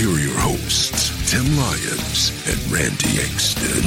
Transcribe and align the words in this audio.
Here 0.00 0.08
are 0.08 0.18
your 0.18 0.38
hosts, 0.38 1.30
Tim 1.30 1.44
Lyons 1.58 2.30
and 2.48 2.72
Randy 2.72 3.20
Exton. 3.20 3.84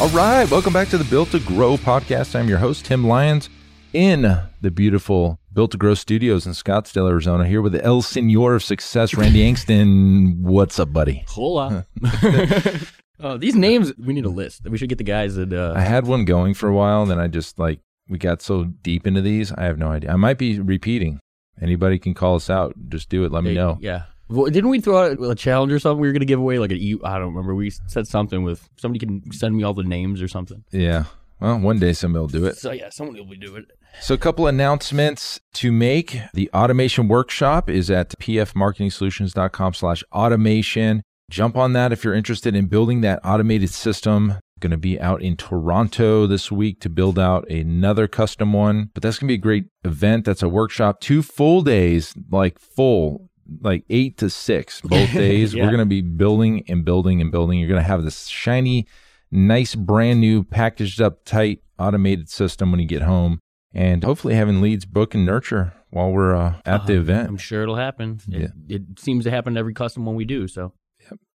All 0.00 0.08
right, 0.08 0.50
welcome 0.50 0.72
back 0.72 0.88
to 0.88 0.96
the 0.96 1.04
Built 1.04 1.32
to 1.32 1.38
Grow 1.38 1.76
podcast. 1.76 2.34
I'm 2.34 2.48
your 2.48 2.56
host, 2.56 2.86
Tim 2.86 3.06
Lyons, 3.06 3.50
in 3.92 4.22
the 4.62 4.70
beautiful 4.70 5.38
Built 5.52 5.72
to 5.72 5.76
Grow 5.76 5.92
studios 5.92 6.46
in 6.46 6.54
Scottsdale, 6.54 7.10
Arizona, 7.10 7.46
here 7.46 7.60
with 7.60 7.72
the 7.72 7.84
El 7.84 8.00
Senor 8.00 8.54
of 8.54 8.62
Success, 8.62 9.12
Randy 9.12 9.42
Angston. 9.42 10.40
What's 10.40 10.78
up, 10.78 10.94
buddy? 10.94 11.26
Hola. 11.28 11.86
uh, 13.20 13.36
these 13.36 13.54
names, 13.54 13.92
we 13.98 14.14
need 14.14 14.24
a 14.24 14.30
list. 14.30 14.62
We 14.66 14.78
should 14.78 14.88
get 14.88 14.96
the 14.96 15.04
guys 15.04 15.34
that. 15.34 15.52
Uh, 15.52 15.74
I 15.76 15.82
had 15.82 16.06
one 16.06 16.24
going 16.24 16.54
for 16.54 16.70
a 16.70 16.74
while, 16.74 17.04
then 17.04 17.20
I 17.20 17.26
just 17.26 17.58
like, 17.58 17.80
we 18.08 18.16
got 18.16 18.40
so 18.40 18.64
deep 18.64 19.06
into 19.06 19.20
these, 19.20 19.52
I 19.52 19.64
have 19.64 19.76
no 19.76 19.88
idea. 19.88 20.10
I 20.10 20.16
might 20.16 20.38
be 20.38 20.58
repeating. 20.58 21.20
Anybody 21.60 21.98
can 21.98 22.14
call 22.14 22.36
us 22.36 22.48
out. 22.50 22.74
Just 22.88 23.08
do 23.08 23.24
it. 23.24 23.32
Let 23.32 23.44
me 23.44 23.54
know. 23.54 23.78
Yeah. 23.80 24.04
Well, 24.28 24.50
didn't 24.50 24.70
we 24.70 24.80
throw 24.80 25.06
out 25.10 25.18
a 25.22 25.34
challenge 25.34 25.72
or 25.72 25.78
something? 25.80 26.00
We 26.00 26.06
were 26.08 26.12
going 26.12 26.20
to 26.20 26.26
give 26.26 26.38
away 26.38 26.58
like 26.58 26.70
a 26.70 26.76
e- 26.76 27.00
I 27.04 27.18
don't 27.18 27.28
remember. 27.34 27.54
We 27.54 27.70
said 27.70 28.06
something 28.06 28.44
with 28.44 28.68
somebody 28.78 29.04
can 29.04 29.32
send 29.32 29.56
me 29.56 29.64
all 29.64 29.74
the 29.74 29.82
names 29.82 30.22
or 30.22 30.28
something. 30.28 30.62
Yeah. 30.70 31.04
Well, 31.40 31.58
one 31.58 31.78
day 31.78 31.92
somebody 31.94 32.20
will 32.20 32.28
do 32.28 32.46
it. 32.46 32.56
So 32.56 32.70
yeah, 32.70 32.90
someone 32.90 33.16
will 33.16 33.24
be 33.24 33.36
doing 33.36 33.62
it. 33.62 33.76
So, 34.00 34.14
a 34.14 34.18
couple 34.18 34.46
announcements 34.46 35.40
to 35.54 35.72
make. 35.72 36.20
The 36.32 36.48
automation 36.54 37.08
workshop 37.08 37.68
is 37.68 37.90
at 37.90 38.10
pfmarketingsolutions.com 38.20 39.74
slash 39.74 40.04
automation. 40.12 41.02
Jump 41.30 41.56
on 41.56 41.72
that 41.74 41.92
if 41.92 42.04
you're 42.04 42.14
interested 42.14 42.54
in 42.54 42.66
building 42.66 43.00
that 43.02 43.20
automated 43.24 43.70
system. 43.70 44.34
Going 44.60 44.70
to 44.72 44.76
be 44.76 45.00
out 45.00 45.22
in 45.22 45.36
Toronto 45.36 46.26
this 46.26 46.52
week 46.52 46.80
to 46.80 46.88
build 46.88 47.18
out 47.18 47.48
another 47.50 48.06
custom 48.06 48.52
one. 48.52 48.90
But 48.94 49.02
that's 49.02 49.18
going 49.18 49.26
to 49.28 49.32
be 49.32 49.38
a 49.38 49.38
great 49.38 49.64
event. 49.84 50.24
That's 50.26 50.42
a 50.42 50.48
workshop, 50.48 51.00
two 51.00 51.22
full 51.22 51.62
days, 51.62 52.14
like 52.30 52.58
full, 52.58 53.30
like 53.60 53.84
eight 53.90 54.18
to 54.18 54.28
six, 54.30 54.80
both 54.82 55.12
days. 55.14 55.54
Yeah. 55.54 55.64
We're 55.64 55.70
going 55.70 55.80
to 55.80 55.86
be 55.86 56.02
building 56.02 56.62
and 56.68 56.84
building 56.84 57.20
and 57.20 57.32
building. 57.32 57.58
You're 57.58 57.68
going 57.68 57.82
to 57.82 57.86
have 57.88 58.04
this 58.04 58.26
shiny, 58.26 58.86
nice, 59.30 59.74
brand 59.74 60.20
new, 60.20 60.44
packaged 60.44 61.00
up, 61.00 61.24
tight, 61.24 61.62
automated 61.78 62.28
system 62.28 62.70
when 62.70 62.80
you 62.80 62.86
get 62.86 63.02
home 63.02 63.40
and 63.72 64.04
hopefully 64.04 64.34
having 64.34 64.60
leads 64.60 64.84
book 64.84 65.14
and 65.14 65.24
nurture 65.24 65.72
while 65.90 66.10
we're 66.10 66.34
uh, 66.36 66.54
at 66.66 66.86
the 66.86 66.96
Uh, 66.96 67.00
event, 67.00 67.28
I'm 67.28 67.36
sure 67.38 67.62
it'll 67.62 67.76
happen. 67.76 68.20
Yeah. 68.28 68.48
It, 68.68 68.82
it 68.90 69.00
seems 69.00 69.24
to 69.24 69.30
happen 69.30 69.54
to 69.54 69.60
every 69.60 69.72
custom 69.74 70.04
one 70.04 70.14
we 70.16 70.24
do. 70.24 70.46
So 70.48 70.74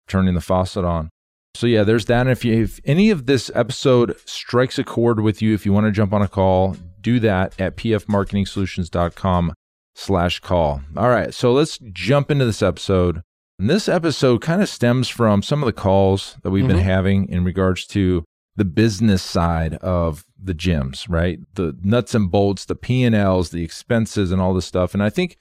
turning 0.06 0.34
the 0.34 0.40
faucet 0.42 0.84
on. 0.84 1.08
So 1.54 1.66
yeah, 1.66 1.84
there's 1.84 2.06
that. 2.06 2.22
And 2.22 2.30
if 2.30 2.44
you, 2.44 2.62
if 2.62 2.80
any 2.84 3.10
of 3.10 3.26
this 3.26 3.50
episode 3.54 4.16
strikes 4.26 4.78
a 4.78 4.84
chord 4.84 5.20
with 5.20 5.40
you, 5.40 5.54
if 5.54 5.64
you 5.64 5.72
want 5.72 5.86
to 5.86 5.92
jump 5.92 6.12
on 6.12 6.20
a 6.22 6.28
call, 6.28 6.76
do 7.00 7.20
that 7.20 7.54
at 7.60 7.76
pfmarketingsolutions.com 7.76 9.52
slash 9.94 10.40
call. 10.40 10.80
All 10.96 11.08
right. 11.08 11.32
So 11.32 11.52
let's 11.52 11.78
jump 11.92 12.30
into 12.30 12.44
this 12.44 12.62
episode. 12.62 13.22
And 13.58 13.70
this 13.70 13.88
episode 13.88 14.40
kind 14.42 14.62
of 14.62 14.68
stems 14.68 15.08
from 15.08 15.42
some 15.42 15.62
of 15.62 15.66
the 15.66 15.72
calls 15.72 16.36
that 16.42 16.50
we've 16.50 16.66
been 16.66 16.78
Mhm. 16.78 16.82
having 16.82 17.28
in 17.28 17.44
regards 17.44 17.86
to 17.88 18.24
the 18.56 18.64
business 18.64 19.22
side 19.22 19.74
of 19.74 20.24
the 20.42 20.54
gyms, 20.54 21.06
right? 21.08 21.38
The 21.54 21.76
nuts 21.82 22.14
and 22.14 22.30
bolts, 22.30 22.64
the 22.64 22.74
P&Ls, 22.74 23.50
the 23.50 23.62
expenses 23.62 24.32
and 24.32 24.40
all 24.40 24.54
this 24.54 24.66
stuff. 24.66 24.92
And 24.94 25.02
I 25.02 25.10
think 25.10 25.36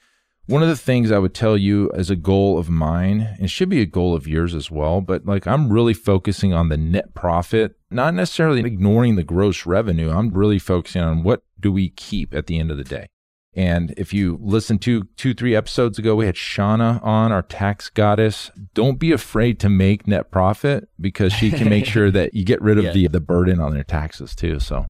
one 0.46 0.62
of 0.62 0.68
the 0.68 0.76
things 0.76 1.10
I 1.10 1.18
would 1.18 1.34
tell 1.34 1.56
you 1.56 1.90
as 1.94 2.10
a 2.10 2.16
goal 2.16 2.58
of 2.58 2.68
mine, 2.68 3.36
and 3.38 3.50
should 3.50 3.68
be 3.68 3.80
a 3.80 3.86
goal 3.86 4.14
of 4.14 4.26
yours 4.28 4.54
as 4.54 4.70
well, 4.70 5.00
but 5.00 5.24
like 5.24 5.46
I'm 5.46 5.72
really 5.72 5.94
focusing 5.94 6.52
on 6.52 6.68
the 6.68 6.76
net 6.76 7.14
profit, 7.14 7.76
not 7.90 8.14
necessarily 8.14 8.60
ignoring 8.60 9.16
the 9.16 9.22
gross 9.24 9.64
revenue. 9.66 10.10
I'm 10.10 10.30
really 10.30 10.58
focusing 10.58 11.02
on 11.02 11.22
what 11.22 11.42
do 11.58 11.72
we 11.72 11.88
keep 11.90 12.34
at 12.34 12.46
the 12.46 12.58
end 12.58 12.70
of 12.70 12.76
the 12.76 12.84
day. 12.84 13.06
And 13.56 13.94
if 13.96 14.12
you 14.12 14.36
listen 14.42 14.78
to 14.80 15.04
two, 15.16 15.32
three 15.32 15.54
episodes 15.54 15.96
ago, 15.96 16.16
we 16.16 16.26
had 16.26 16.34
Shauna 16.34 17.00
on, 17.04 17.30
our 17.30 17.40
tax 17.42 17.88
goddess. 17.88 18.50
Don't 18.74 18.98
be 18.98 19.12
afraid 19.12 19.60
to 19.60 19.68
make 19.68 20.08
net 20.08 20.32
profit 20.32 20.88
because 21.00 21.32
she 21.32 21.52
can 21.52 21.68
make 21.68 21.86
sure 21.94 22.10
that 22.10 22.34
you 22.34 22.44
get 22.44 22.60
rid 22.60 22.78
of 22.78 22.84
Yeah. 22.86 22.92
the, 22.92 23.06
the 23.06 23.20
burden 23.20 23.60
on 23.60 23.72
their 23.72 23.84
taxes 23.84 24.34
too. 24.34 24.58
So 24.58 24.86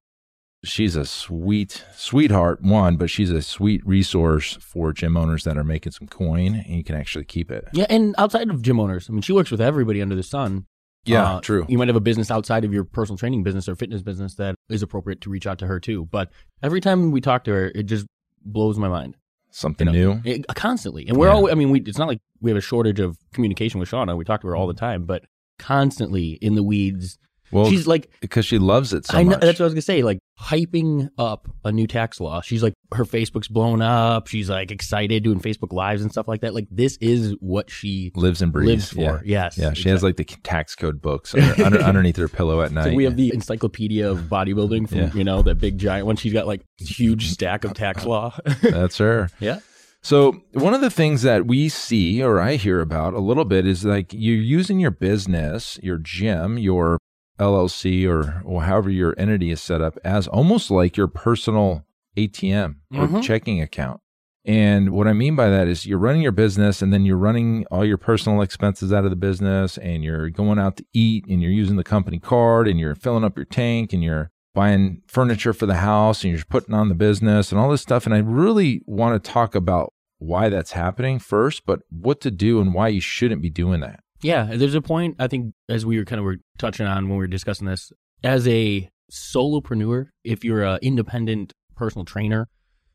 she's 0.67 0.95
a 0.95 1.05
sweet 1.05 1.83
sweetheart 1.95 2.61
one 2.61 2.97
but 2.97 3.09
she's 3.09 3.31
a 3.31 3.41
sweet 3.41 3.85
resource 3.85 4.57
for 4.61 4.91
gym 4.93 5.15
owners 5.17 5.43
that 5.43 5.57
are 5.57 5.63
making 5.63 5.91
some 5.91 6.07
coin 6.07 6.55
and 6.55 6.75
you 6.75 6.83
can 6.83 6.95
actually 6.95 7.23
keep 7.25 7.49
it 7.51 7.65
yeah, 7.73 7.85
and 7.89 8.13
outside 8.17 8.49
of 8.49 8.61
gym 8.61 8.79
owners, 8.79 9.07
I 9.09 9.13
mean, 9.13 9.21
she 9.21 9.33
works 9.33 9.51
with 9.51 9.61
everybody 9.61 10.01
under 10.01 10.15
the 10.15 10.23
sun. 10.23 10.65
yeah 11.05 11.35
Uh, 11.35 11.39
true 11.41 11.65
You 11.69 11.77
might 11.77 11.87
have 11.87 11.95
a 11.95 12.01
business 12.01 12.29
outside 12.31 12.65
of 12.65 12.73
your 12.73 12.83
personal 12.83 13.17
training 13.17 13.43
business 13.43 13.69
or 13.69 13.75
fitness 13.75 14.01
business 14.01 14.35
that 14.35 14.55
is 14.69 14.81
appropriate 14.81 15.21
to 15.21 15.29
reach 15.29 15.45
out 15.47 15.59
to 15.59 15.67
her 15.67 15.79
too. 15.79 16.05
But 16.11 16.31
every 16.63 16.81
time 16.81 17.11
we 17.11 17.21
talk 17.21 17.43
to 17.45 17.51
her, 17.51 17.71
it 17.75 17.83
just 17.83 18.05
blows 18.43 18.77
my 18.77 18.87
mind. 18.89 19.15
something 19.51 19.87
you 19.87 19.93
know, 19.93 20.13
new 20.15 20.21
It- 20.31 20.45
constantly. 20.55 21.07
And 21.07 21.15
we're 21.17 21.27
Yeah. 21.27 21.33
all, 21.35 21.49
I 21.51 21.53
mean, 21.55 21.69
we, 21.69 21.79
it's 21.81 21.97
not 21.97 22.07
like 22.09 22.19
we 22.41 22.49
have 22.51 22.57
a 22.57 22.61
shortage 22.61 22.99
of 22.99 23.17
communication 23.33 23.79
with 23.79 23.89
Shauna. 23.89 24.17
We 24.17 24.25
talk 24.25 24.41
to 24.41 24.47
her 24.47 24.55
all 24.55 24.67
the 24.67 24.73
time, 24.73 25.05
but 25.05 25.23
constantly 25.59 26.31
in 26.41 26.55
the 26.55 26.63
weeds. 26.63 27.17
Well 27.51 27.69
She's 27.69 27.87
like, 27.87 28.09
because 28.21 28.45
she 28.45 28.57
loves 28.59 28.93
it 28.93 29.05
so 29.05 29.17
I 29.17 29.23
know, 29.23 29.31
much 29.31 29.41
that's 29.41 29.59
what 29.59 29.63
I 29.63 29.67
was 29.67 29.73
going 29.73 29.77
to 29.77 29.81
say, 29.83 30.01
like 30.03 30.19
hyping 30.39 31.09
up 31.17 31.47
a 31.63 31.71
new 31.71 31.87
tax 31.87 32.19
law. 32.19 32.41
She's 32.41 32.61
like, 32.63 32.73
her 32.93 33.05
Facebook's 33.05 33.47
blown 33.47 33.81
up. 33.81 34.27
She's 34.27 34.49
like 34.49 34.71
excited 34.71 35.23
doing 35.23 35.39
Facebook 35.39 35.71
lives 35.73 36.01
and 36.01 36.11
stuff 36.11 36.27
like 36.27 36.41
that. 36.41 36.53
Like 36.53 36.67
this 36.71 36.97
is 37.01 37.35
what 37.39 37.69
she 37.69 38.11
lives 38.15 38.41
and 38.41 38.51
breathes 38.51 38.69
lives 38.69 38.89
for. 38.93 39.21
yeah 39.25 39.43
Yes. 39.45 39.57
yeah 39.57 39.73
she 39.73 39.89
has 39.89 40.03
like 40.03 40.17
the 40.17 40.23
tax 40.25 40.75
code 40.75 41.01
books 41.01 41.33
under, 41.33 41.63
under, 41.63 41.79
underneath 41.81 42.17
her 42.17 42.27
pillow 42.27 42.61
at 42.61 42.71
night 42.71 42.85
So 42.91 42.93
we 42.95 43.03
have 43.05 43.15
the 43.15 43.33
encyclopedia 43.33 44.09
of 44.09 44.19
bodybuilding 44.29 44.89
from, 44.89 44.97
Yeah. 44.97 45.13
you 45.13 45.23
know, 45.23 45.41
that 45.43 45.55
big 45.55 45.77
giant 45.77 46.05
one. 46.05 46.15
She's 46.15 46.33
got 46.33 46.47
like 46.47 46.61
huge 46.79 47.29
stack 47.31 47.63
of 47.63 47.73
tax 47.73 48.05
law. 48.05 48.35
that's 48.61 48.97
her 48.97 49.29
yeah. 49.39 49.59
So, 50.01 50.43
one 50.53 50.75
of 50.75 50.81
the 50.81 50.91
things 50.91 51.23
that 51.23 51.47
we 51.47 51.67
see 51.67 52.21
or 52.21 52.39
I 52.39 52.57
hear 52.57 52.79
about 52.79 53.15
a 53.15 53.19
little 53.19 53.43
bit 53.43 53.65
is 53.65 53.83
like 53.85 54.13
you're 54.13 54.35
using 54.35 54.79
your 54.79 54.91
business, 54.91 55.79
your 55.81 55.97
gym, 55.97 56.59
your 56.59 56.99
LLC, 57.39 58.07
or, 58.07 58.41
or 58.45 58.63
however 58.63 58.89
your 58.89 59.13
entity 59.17 59.51
is 59.51 59.61
set 59.61 59.81
up 59.81 59.97
as 60.03 60.27
almost 60.27 60.71
like 60.71 60.95
your 60.97 61.07
personal 61.07 61.85
ATM 62.17 62.77
or 62.93 63.07
Mhm. 63.07 63.21
checking 63.23 63.61
account. 63.61 63.99
And 64.47 64.91
what 64.91 65.07
I 65.07 65.13
mean 65.13 65.35
by 65.35 65.49
that 65.49 65.67
is 65.67 65.85
you're 65.87 65.97
running 65.97 66.21
your 66.21 66.31
business 66.31 66.81
and 66.81 66.93
then 66.93 67.03
you're 67.03 67.17
running 67.17 67.65
all 67.71 67.83
your 67.83 67.97
personal 67.97 68.41
expenses 68.41 68.93
out 68.93 69.03
of 69.03 69.09
the 69.09 69.15
business 69.15 69.77
and 69.79 70.03
you're 70.03 70.29
going 70.29 70.59
out 70.59 70.77
to 70.77 70.85
eat 70.93 71.25
and 71.27 71.41
you're 71.41 71.51
using 71.51 71.77
the 71.77 71.83
company 71.83 72.19
card 72.19 72.67
and 72.67 72.79
you're 72.79 72.93
filling 72.95 73.23
up 73.23 73.35
your 73.35 73.45
tank 73.45 73.91
and 73.91 74.03
you're 74.03 74.29
buying 74.53 75.01
furniture 75.07 75.51
for 75.51 75.65
the 75.65 75.77
house 75.77 76.23
and 76.23 76.31
you're 76.31 76.43
putting 76.47 76.75
on 76.75 76.89
the 76.89 76.95
business 76.95 77.51
and 77.51 77.59
all 77.59 77.71
this 77.71 77.81
stuff. 77.81 78.05
And 78.05 78.13
I 78.13 78.19
really 78.19 78.81
want 78.85 79.21
to 79.21 79.31
talk 79.31 79.55
about 79.55 79.91
why 80.19 80.47
that's 80.47 80.71
happening 80.73 81.17
first, 81.19 81.65
but 81.65 81.79
what 81.89 82.21
to 82.21 82.31
do 82.31 82.61
and 82.61 82.73
why 82.73 82.87
you 82.89 83.01
shouldn't 83.01 83.41
be 83.41 83.49
doing 83.49 83.81
that. 83.81 83.99
Yeah, 84.25 84.55
there's 84.55 84.73
a 84.73 84.81
point 84.81 85.17
I 85.19 85.27
think 85.27 85.53
as 85.69 85.85
we 85.85 85.99
were 85.99 86.03
kind 86.05 86.17
of 86.17 86.25
were 86.25 86.37
touching 86.57 86.87
on 86.87 87.03
when 87.07 87.11
we 87.11 87.23
were 87.23 87.27
discussing 87.27 87.67
this 87.67 87.91
as 88.23 88.47
a 88.47 88.89
solopreneur, 89.11 90.07
if 90.23 90.43
you're 90.43 90.63
an 90.63 90.79
independent 90.81 91.53
personal 91.75 92.05
trainer, 92.05 92.47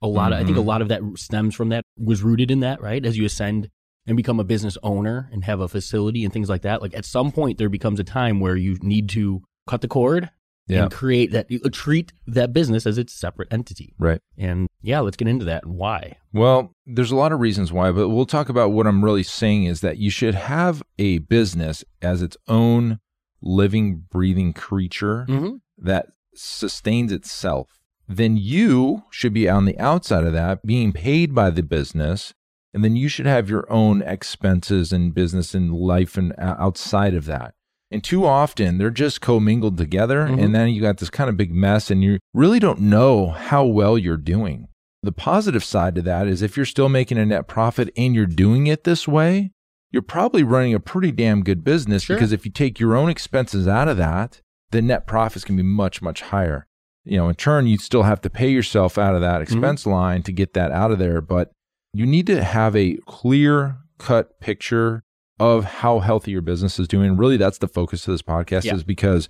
a 0.02 0.08
lot 0.08 0.32
of 0.32 0.40
I 0.40 0.44
think 0.44 0.58
a 0.58 0.60
Mhm. 0.60 0.66
lot 0.66 0.82
of 0.82 0.88
that 0.88 1.02
stems 1.16 1.54
from 1.54 1.68
that 1.68 1.84
was 1.96 2.24
rooted 2.24 2.50
in 2.50 2.58
that, 2.60 2.80
right? 2.82 3.06
As 3.06 3.16
you 3.16 3.24
ascend 3.24 3.68
and 4.06 4.16
become 4.16 4.40
a 4.40 4.44
business 4.44 4.76
owner 4.82 5.28
and 5.32 5.44
have 5.44 5.60
a 5.60 5.68
facility 5.68 6.24
and 6.24 6.32
things 6.32 6.48
like 6.48 6.62
that, 6.62 6.82
like 6.82 6.96
at 6.96 7.04
some 7.04 7.30
point 7.30 7.58
there 7.58 7.68
becomes 7.68 8.00
a 8.00 8.04
time 8.04 8.40
where 8.40 8.56
you 8.56 8.76
need 8.82 9.08
to 9.10 9.42
cut 9.68 9.82
the 9.82 9.88
cord 9.88 10.30
Yeah. 10.66 10.82
and 10.84 10.92
create 10.92 11.32
that 11.32 11.48
treat 11.72 12.12
that 12.28 12.52
business 12.52 12.86
as 12.86 12.96
its 12.96 13.12
separate 13.12 13.52
entity. 13.52 13.94
Right. 13.98 14.20
And 14.38 14.68
yeah, 14.82 15.00
let's 15.00 15.16
get 15.16 15.26
into 15.26 15.44
that 15.46 15.64
and 15.64 15.74
why. 15.76 16.18
Well, 16.32 16.72
there's 16.86 17.10
a 17.10 17.16
lot 17.16 17.32
of 17.32 17.40
reasons 17.40 17.72
why, 17.72 17.90
but 17.90 18.08
we'll 18.10 18.24
talk 18.26 18.48
about 18.48 18.70
what 18.70 18.86
I'm 18.86 19.04
really 19.04 19.24
saying 19.24 19.64
is 19.64 19.80
that 19.80 19.98
you 19.98 20.10
should 20.10 20.34
have 20.36 20.82
a 20.98 21.18
business 21.18 21.84
as 22.00 22.22
its 22.22 22.36
own 22.46 23.00
living, 23.42 24.04
breathing 24.10 24.52
creature 24.52 25.26
Mm-hmm. 25.28 25.56
that 25.78 26.06
sustains 26.34 27.10
itself. 27.10 27.78
Then 28.08 28.36
you 28.36 29.04
should 29.10 29.32
be 29.32 29.48
on 29.48 29.64
the 29.64 29.78
outside 29.78 30.24
of 30.24 30.32
that, 30.32 30.64
being 30.64 30.92
paid 30.92 31.34
by 31.34 31.50
the 31.50 31.62
business. 31.62 32.32
And 32.72 32.84
then 32.84 32.94
you 32.94 33.08
should 33.08 33.26
have 33.26 33.50
your 33.50 33.70
own 33.72 34.02
expenses 34.02 34.92
and 34.92 35.12
business 35.12 35.54
and 35.54 35.74
life 35.74 36.16
and 36.16 36.32
outside 36.38 37.14
of 37.14 37.24
that. 37.26 37.54
And 37.90 38.04
too 38.04 38.24
often 38.24 38.78
they're 38.78 38.90
just 38.90 39.20
commingled 39.20 39.76
together. 39.76 40.26
Mhm. 40.26 40.42
And 40.42 40.54
then 40.54 40.68
you 40.68 40.80
got 40.80 40.98
this 40.98 41.10
kind 41.10 41.28
of 41.28 41.36
big 41.36 41.52
mess 41.52 41.90
and 41.90 42.02
you 42.04 42.18
really 42.32 42.58
don't 42.60 42.80
know 42.80 43.30
how 43.30 43.64
well 43.64 43.98
you're 43.98 44.16
doing. 44.16 44.68
The 45.02 45.12
positive 45.12 45.64
side 45.64 45.94
to 45.96 46.02
that 46.02 46.28
is 46.28 46.42
if 46.42 46.56
you're 46.56 46.66
still 46.66 46.88
making 46.88 47.18
a 47.18 47.26
net 47.26 47.48
profit 47.48 47.90
and 47.96 48.14
you're 48.14 48.26
doing 48.26 48.66
it 48.66 48.84
this 48.84 49.08
way, 49.08 49.50
you're 49.90 50.02
probably 50.02 50.42
running 50.44 50.74
a 50.74 50.78
pretty 50.80 51.10
damn 51.10 51.42
good 51.42 51.64
business 51.64 52.04
Sure. 52.04 52.14
because 52.16 52.32
if 52.32 52.44
you 52.44 52.52
take 52.52 52.78
your 52.78 52.94
own 52.94 53.08
expenses 53.08 53.66
out 53.66 53.88
of 53.88 53.96
that, 53.96 54.40
the 54.70 54.80
net 54.82 55.06
profits 55.06 55.44
can 55.44 55.56
be 55.56 55.62
much, 55.64 56.00
much 56.00 56.20
higher. 56.22 56.66
You 57.04 57.16
know, 57.16 57.28
in 57.28 57.34
turn, 57.34 57.66
you 57.66 57.76
still 57.78 58.04
have 58.04 58.20
to 58.20 58.30
pay 58.30 58.50
yourself 58.50 58.98
out 58.98 59.14
of 59.16 59.20
that 59.22 59.40
expense 59.42 59.86
line 59.86 60.22
to 60.24 60.32
get 60.32 60.52
that 60.52 60.70
out 60.70 60.92
of 60.92 60.98
there. 61.00 61.20
But 61.20 61.50
you 61.92 62.06
need 62.06 62.26
to 62.28 62.44
have 62.44 62.76
a 62.76 62.98
clear 63.06 63.78
cut 63.98 64.38
picture 64.38 65.02
of 65.40 65.64
how 65.64 65.98
healthy 66.00 66.30
your 66.30 66.42
business 66.42 66.78
is 66.78 66.86
doing. 66.86 67.16
Really, 67.16 67.36
that's 67.36 67.58
the 67.58 67.66
focus 67.68 68.06
of 68.06 68.12
this 68.12 68.22
podcast 68.22 68.64
Yeah. 68.64 68.74
is 68.74 68.84
because 68.84 69.28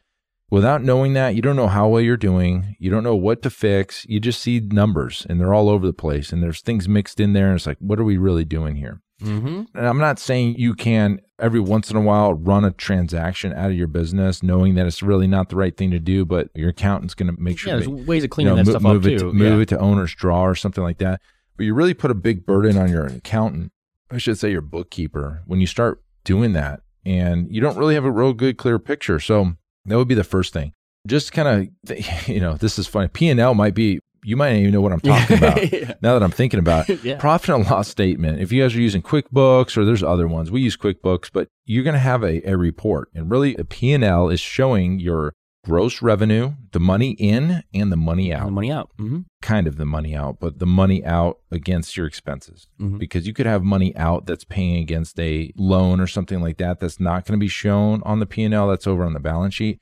without 0.51 0.83
knowing 0.83 1.13
that, 1.15 1.35
you 1.37 1.41
don't 1.43 1.57
know 1.57 1.69
how 1.69 1.89
well 1.89 2.01
you're 2.01 2.17
doing. 2.17 2.77
You 2.79 2.91
don't 2.91 3.05
know 3.05 3.15
what 3.17 3.43
to 3.43 3.51
fix. 3.51 4.05
You 4.09 4.21
just 4.21 4.43
see 4.43 4.61
numbers 4.61 5.27
and 5.31 5.41
they're 5.41 5.55
all 5.55 5.69
over 5.71 5.87
the 5.87 5.93
place 5.93 6.33
and 6.33 6.43
there's 6.43 6.61
things 6.61 6.89
mixed 6.89 7.21
in 7.21 7.33
there. 7.33 7.47
And 7.47 7.55
it's 7.57 7.67
like, 7.67 7.79
what 7.79 8.01
are 8.01 8.05
we 8.05 8.17
really 8.19 8.45
doing 8.45 8.77
here? 8.77 9.01
Mm-hmm. 9.23 9.77
And 9.77 9.87
I'm 9.87 9.99
not 9.99 10.19
saying 10.19 10.57
you 10.59 10.75
can 10.75 11.21
every 11.39 11.61
once 11.61 11.91
in 11.91 11.97
a 11.97 12.01
while 12.01 12.33
run 12.35 12.65
a 12.65 12.71
transaction 12.71 13.53
out 13.53 13.71
of 13.71 13.77
your 13.77 13.87
business 13.87 14.43
knowing 14.43 14.75
that 14.77 14.87
it's 14.87 15.03
really 15.03 15.27
not 15.27 15.51
the 15.51 15.57
right 15.57 15.77
thing 15.77 15.91
to 15.91 15.99
do, 16.01 16.25
but 16.25 16.49
your 16.55 16.71
accountant's 16.71 17.15
going 17.15 17.33
to 17.35 17.41
make 17.41 17.59
sure 17.59 17.73
Yeah, 17.75 17.81
there's 17.81 17.89
ways 17.89 18.23
of 18.23 18.25
you 18.25 18.29
cleaning 18.31 18.57
know, 18.57 18.57
that 18.57 18.67
mo- 18.67 18.71
stuff 18.73 18.83
move 18.83 19.03
up 19.05 19.13
it 19.13 19.19
too. 19.19 19.27
To, 19.31 19.33
move 19.35 19.57
yeah. 19.59 19.63
it 19.63 19.69
to 19.69 19.79
owner's 19.79 20.15
draw 20.15 20.43
or 20.45 20.55
something 20.55 20.83
like 20.83 20.99
that. 20.99 21.21
But 21.57 21.67
you 21.67 21.75
really 21.75 21.93
put 21.95 22.11
a 22.11 22.15
big 22.15 22.47
burden 22.47 22.79
on 22.79 22.89
your 22.89 23.07
accountant. 23.07 23.73
I 24.11 24.19
should 24.19 24.39
say 24.39 24.51
your 24.51 24.61
bookkeeper 24.61 25.43
when 25.47 25.61
you 25.61 25.67
start 25.67 26.03
doing 26.25 26.53
that, 26.55 26.81
and 27.05 27.47
you 27.55 27.61
don't 27.61 27.77
really 27.79 27.95
have 27.95 28.05
a 28.05 28.11
real 28.11 28.33
good 28.33 28.57
clear 28.59 28.79
picture. 28.79 29.21
So 29.21 29.53
that 29.87 29.97
would 29.97 30.09
be 30.09 30.15
the 30.15 30.25
first 30.25 30.53
thing. 30.53 30.73
Just 31.07 31.33
kind 31.33 31.71
of, 31.89 31.99
you 32.29 32.41
know, 32.41 32.55
this 32.55 32.79
is 32.79 32.87
funny. 32.87 33.09
P 33.09 33.29
and 33.29 33.41
L 33.41 33.55
might 33.55 33.75
be. 33.75 34.01
You 34.23 34.37
might 34.37 34.51
not 34.51 34.59
even 34.59 34.73
know 34.75 34.83
what 34.83 34.93
I'm 34.93 35.01
talking 35.01 35.39
about. 35.39 35.73
Yeah. 35.73 35.95
Now 36.03 36.13
that 36.13 36.23
I'm 36.23 36.31
thinking 36.31 36.61
about 36.61 36.91
it, 36.91 37.03
Yeah. 37.05 37.17
profit 37.19 37.49
and 37.55 37.65
loss 37.71 37.89
statement. 37.89 38.39
If 38.43 38.53
you 38.53 38.63
guys 38.63 38.77
are 38.77 38.81
using 38.81 39.01
QuickBooks 39.01 39.79
or 39.79 39.87
there's 39.87 40.03
other 40.03 40.29
ones, 40.29 40.51
we 40.51 40.61
use 40.61 40.77
QuickBooks, 40.77 41.31
but 41.33 41.49
you're 41.65 41.85
going 41.85 41.95
to 41.95 41.99
have 42.01 42.23
a, 42.23 42.47
a 42.47 42.55
report, 42.59 43.09
and 43.15 43.31
really 43.31 43.55
a 43.57 43.65
P 43.65 43.95
and 43.95 44.05
L 44.05 44.29
is 44.29 44.39
showing 44.39 45.01
your 45.01 45.33
gross 45.65 46.01
revenue, 46.01 46.53
the 46.73 46.81
money 46.81 47.11
in, 47.19 47.63
and 47.75 47.93
the 47.93 47.97
money 47.97 48.33
out 48.33 48.47
The 48.47 48.51
money 48.53 48.73
out. 48.73 48.91
Mm-hmm. 48.99 49.21
kind 49.43 49.67
of 49.67 49.77
the 49.77 49.85
money 49.85 50.15
out, 50.15 50.39
but 50.41 50.59
the 50.59 50.67
money 50.67 51.05
out 51.05 51.39
against 51.51 51.97
your 51.97 52.07
expenses. 52.07 52.67
Mhm. 52.81 52.99
Because 52.99 53.27
you 53.27 53.35
could 53.35 53.47
have 53.47 53.63
money 53.63 53.95
out 53.97 54.27
that's 54.27 54.45
paying 54.45 54.77
against 54.77 55.21
a 55.21 55.53
loan 55.57 56.01
or 56.01 56.07
something 56.07 56.41
like 56.41 56.57
that 56.59 56.81
that's 56.81 56.99
not 56.99 57.27
going 57.27 57.39
to 57.39 57.43
be 57.45 57.49
shown 57.49 58.03
on 58.05 58.21
the 58.21 58.27
P&L 58.27 58.69
that's 58.69 58.87
over 58.87 59.05
on 59.05 59.13
the 59.13 59.21
balance 59.21 59.55
sheet. 59.55 59.79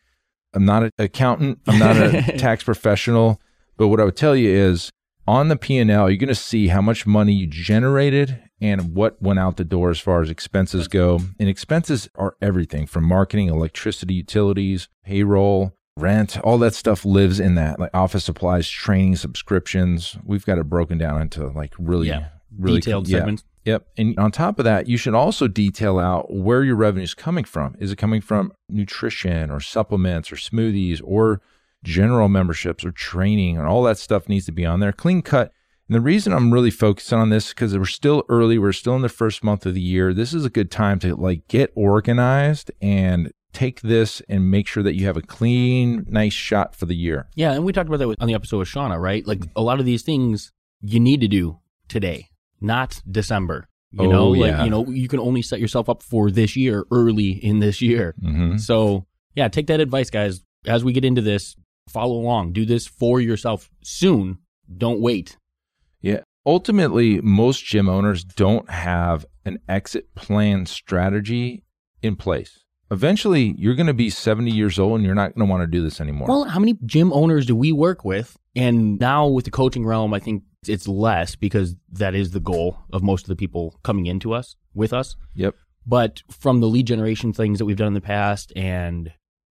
I'm 0.54 0.64
not 0.64 0.82
an 0.82 0.90
accountant, 0.98 1.60
I'm 1.68 1.78
not 1.78 1.96
a 1.96 2.22
tax 2.38 2.64
professional, 2.64 3.40
but 3.76 3.88
what 3.88 4.00
I 4.00 4.04
would 4.04 4.16
tell 4.16 4.34
you 4.34 4.50
is 4.50 4.90
on 5.28 5.48
the 5.48 5.56
P&L, 5.56 6.08
you're 6.10 6.16
going 6.18 6.28
to 6.28 6.34
see 6.34 6.68
how 6.68 6.80
much 6.80 7.06
money 7.06 7.34
you 7.34 7.46
generated 7.46 8.42
and 8.60 8.94
what 8.94 9.20
went 9.22 9.38
out 9.38 9.56
the 9.56 9.64
door 9.64 9.90
as 9.90 10.00
far 10.00 10.22
as 10.22 10.30
expenses 10.30 10.88
go. 10.88 11.20
And 11.38 11.48
expenses 11.48 12.08
are 12.16 12.36
everything 12.42 12.86
from 12.86 13.04
marketing, 13.04 13.48
electricity, 13.48 14.14
utilities, 14.14 14.88
payroll, 15.04 15.74
rent, 15.96 16.38
all 16.40 16.58
that 16.58 16.74
stuff 16.74 17.04
lives 17.04 17.40
in 17.40 17.54
that, 17.56 17.78
like 17.78 17.90
office 17.94 18.24
supplies, 18.24 18.68
training, 18.68 19.16
subscriptions. 19.16 20.16
We've 20.24 20.44
got 20.46 20.58
it 20.58 20.68
broken 20.68 20.98
down 20.98 21.22
into 21.22 21.46
like 21.48 21.74
really, 21.78 22.08
Yeah. 22.08 22.28
really 22.56 22.80
Detailed 22.80 23.08
yeah. 23.08 23.18
segments. 23.18 23.44
Yep. 23.64 23.86
And 23.98 24.18
on 24.18 24.30
top 24.30 24.58
of 24.58 24.64
that, 24.64 24.88
you 24.88 24.96
should 24.96 25.14
also 25.14 25.46
detail 25.46 25.98
out 25.98 26.32
where 26.32 26.64
your 26.64 26.76
revenue 26.76 27.04
is 27.04 27.14
coming 27.14 27.44
from. 27.44 27.76
Is 27.78 27.92
it 27.92 27.96
coming 27.96 28.20
from 28.20 28.52
nutrition 28.68 29.50
or 29.50 29.60
supplements 29.60 30.32
or 30.32 30.36
smoothies 30.36 31.02
or 31.04 31.42
general 31.84 32.28
memberships 32.28 32.84
or 32.84 32.90
training 32.92 33.56
and 33.56 33.66
all 33.66 33.82
that 33.84 33.98
stuff 33.98 34.28
needs 34.28 34.46
to 34.46 34.52
be 34.52 34.66
on 34.66 34.80
there. 34.80 34.92
Clean 34.92 35.22
cut. 35.22 35.52
And 35.88 35.94
the 35.96 36.00
reason 36.00 36.32
I'm 36.32 36.52
really 36.52 36.70
focusing 36.70 37.18
on 37.18 37.30
this 37.30 37.46
is 37.46 37.50
because 37.54 37.76
we're 37.76 37.84
still 37.86 38.24
early. 38.28 38.58
We're 38.58 38.72
still 38.72 38.94
in 38.96 39.02
the 39.02 39.08
first 39.08 39.42
month 39.42 39.64
of 39.66 39.74
the 39.74 39.80
year. 39.80 40.12
This 40.12 40.34
is 40.34 40.44
a 40.44 40.50
good 40.50 40.70
time 40.70 40.98
to 41.00 41.16
like 41.16 41.48
get 41.48 41.72
organized 41.74 42.70
and 42.80 43.32
take 43.54 43.80
this 43.80 44.20
and 44.28 44.50
make 44.50 44.66
sure 44.66 44.82
that 44.82 44.94
you 44.94 45.06
have 45.06 45.16
a 45.16 45.22
clean, 45.22 46.04
nice 46.08 46.34
shot 46.34 46.76
for 46.76 46.84
the 46.86 46.94
year. 46.94 47.28
Yeah, 47.34 47.52
and 47.52 47.64
we 47.64 47.72
talked 47.72 47.88
about 47.88 47.98
that 47.98 48.16
on 48.20 48.28
the 48.28 48.34
episode 48.34 48.58
with 48.58 48.68
Shauna, 48.68 49.00
right? 49.00 49.26
Like 49.26 49.42
a 49.56 49.62
lot 49.62 49.80
of 49.80 49.86
these 49.86 50.02
things 50.02 50.52
you 50.82 51.00
need 51.00 51.20
to 51.22 51.28
do 51.28 51.58
today, 51.88 52.28
not 52.60 53.00
December. 53.10 53.66
You 53.90 54.06
Oh, 54.08 54.10
know, 54.12 54.28
like 54.28 54.50
yeah. 54.50 54.64
you 54.64 54.70
know, 54.70 54.86
you 54.86 55.08
can 55.08 55.18
only 55.18 55.40
set 55.40 55.60
yourself 55.60 55.88
up 55.88 56.02
for 56.02 56.30
this 56.30 56.54
year 56.56 56.84
early 56.90 57.30
in 57.30 57.60
this 57.60 57.80
year. 57.80 58.14
Mm-hmm. 58.22 58.58
So 58.58 59.06
yeah, 59.34 59.48
take 59.48 59.66
that 59.68 59.80
advice, 59.80 60.10
guys. 60.10 60.42
As 60.66 60.84
we 60.84 60.92
get 60.92 61.06
into 61.06 61.22
this, 61.22 61.56
follow 61.88 62.16
along. 62.16 62.52
Do 62.52 62.66
this 62.66 62.86
for 62.86 63.18
yourself 63.20 63.70
soon. 63.82 64.38
Don't 64.76 65.00
wait. 65.00 65.38
Yeah. 66.00 66.20
Ultimately, 66.46 67.20
most 67.20 67.64
gym 67.64 67.88
owners 67.88 68.24
don't 68.24 68.68
have 68.70 69.26
an 69.44 69.58
exit 69.68 70.14
plan 70.14 70.66
strategy 70.66 71.64
in 72.02 72.16
place. 72.16 72.64
Eventually, 72.90 73.54
you're 73.58 73.74
going 73.74 73.86
to 73.88 73.92
be 73.94 74.08
70 74.08 74.50
years 74.50 74.78
old 74.78 74.96
and 74.96 75.04
you're 75.04 75.14
not 75.14 75.34
going 75.34 75.46
to 75.46 75.50
want 75.50 75.62
to 75.62 75.66
do 75.66 75.82
this 75.82 76.00
anymore. 76.00 76.26
Well, 76.28 76.44
how 76.44 76.58
many 76.58 76.78
gym 76.86 77.12
owners 77.12 77.44
do 77.44 77.54
we 77.54 77.70
work 77.70 78.02
with? 78.04 78.36
And 78.56 78.98
now 78.98 79.26
with 79.26 79.44
the 79.44 79.50
coaching 79.50 79.84
realm, 79.84 80.14
I 80.14 80.20
think 80.20 80.42
it's 80.66 80.88
less 80.88 81.36
because 81.36 81.76
that 81.92 82.14
is 82.14 82.30
the 82.30 82.40
goal 82.40 82.78
of 82.92 83.02
most 83.02 83.24
of 83.24 83.28
the 83.28 83.36
people 83.36 83.78
coming 83.82 84.06
into 84.06 84.32
us 84.32 84.56
with 84.74 84.92
us. 84.92 85.16
yep. 85.34 85.54
But 85.86 86.22
from 86.30 86.60
the 86.60 86.66
lead 86.68 86.86
generation 86.86 87.32
things 87.32 87.58
that 87.58 87.64
we've 87.64 87.76
done 87.76 87.88
in 87.88 87.94
the 87.94 88.00
past, 88.02 88.52
and 88.54 89.10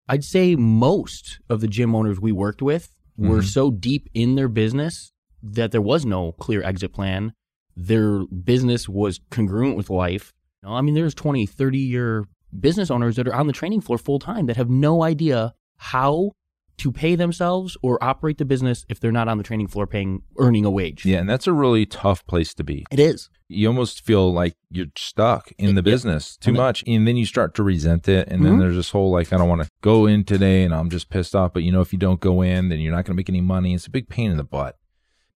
I'd 0.09 0.23
say 0.23 0.55
most 0.55 1.39
of 1.47 1.61
the 1.61 1.67
gym 1.67 1.93
owners 1.95 2.19
we 2.19 2.31
worked 2.31 2.61
with 2.61 2.93
were 3.15 3.41
Mhm. 3.41 3.45
so 3.45 3.69
deep 3.71 4.09
in 4.15 4.33
their 4.35 4.47
business 4.47 5.11
that 5.43 5.71
there 5.71 5.81
was 5.81 6.05
no 6.05 6.31
clear 6.33 6.63
exit 6.63 6.93
plan. 6.93 7.33
Their 7.75 8.25
business 8.27 8.87
was 8.87 9.19
congruent 9.29 9.75
with 9.77 9.89
life. 9.89 10.31
I 10.65 10.81
mean, 10.81 10.95
there's 10.95 11.13
20, 11.13 11.45
30 11.45 11.77
year 11.77 12.25
business 12.57 12.89
owners 12.89 13.15
that 13.17 13.27
are 13.27 13.35
on 13.35 13.47
the 13.47 13.53
training 13.53 13.81
floor 13.81 13.97
full 13.97 14.19
time 14.19 14.45
that 14.45 14.57
have 14.57 14.69
no 14.69 15.03
idea 15.03 15.53
how 15.77 16.31
to 16.77 16.91
pay 16.91 17.15
themselves 17.15 17.77
or 17.83 18.03
operate 18.03 18.37
the 18.39 18.45
business 18.45 18.83
if 18.89 18.99
they're 18.99 19.11
not 19.11 19.27
on 19.27 19.37
the 19.37 19.43
training 19.43 19.67
floor 19.67 19.85
paying, 19.85 20.21
earning 20.39 20.65
a 20.65 20.71
wage. 20.71 21.05
Yeah. 21.05 21.19
And 21.19 21.29
that's 21.29 21.45
a 21.45 21.53
really 21.53 21.85
tough 21.85 22.25
place 22.25 22.53
to 22.55 22.63
be. 22.63 22.85
It 22.91 22.99
is. 22.99 23.29
You 23.47 23.67
almost 23.67 24.03
feel 24.03 24.31
like 24.33 24.53
you're 24.71 24.87
stuck 24.97 25.51
in 25.59 25.75
the 25.75 25.83
business 25.83 26.35
too 26.37 26.49
And 26.49 26.57
then- 26.57 26.63
much. 26.63 26.83
And 26.87 27.07
then 27.07 27.15
you 27.17 27.25
start 27.25 27.53
to 27.55 27.63
resent 27.63 28.07
it. 28.07 28.27
And 28.27 28.43
then 28.43 28.55
Mhm. 28.55 28.59
there's 28.59 28.75
this 28.75 28.89
whole 28.91 29.11
like, 29.11 29.31
I 29.31 29.37
don't 29.37 29.49
want 29.49 29.61
to 29.63 29.69
go 29.81 30.05
in 30.07 30.23
today 30.23 30.63
and 30.63 30.73
I'm 30.73 30.89
just 30.89 31.09
pissed 31.09 31.35
off. 31.35 31.53
But 31.53 31.61
you 31.63 31.71
know, 31.71 31.81
if 31.81 31.91
you 31.93 31.99
don't 31.99 32.19
go 32.19 32.41
in, 32.41 32.69
then 32.69 32.79
you're 32.79 32.91
not 32.91 33.05
going 33.05 33.13
to 33.13 33.17
make 33.17 33.29
any 33.29 33.41
money. 33.41 33.73
It's 33.75 33.85
a 33.87 33.91
big 33.91 34.09
pain 34.09 34.31
in 34.31 34.37
the 34.37 34.43
butt. 34.43 34.75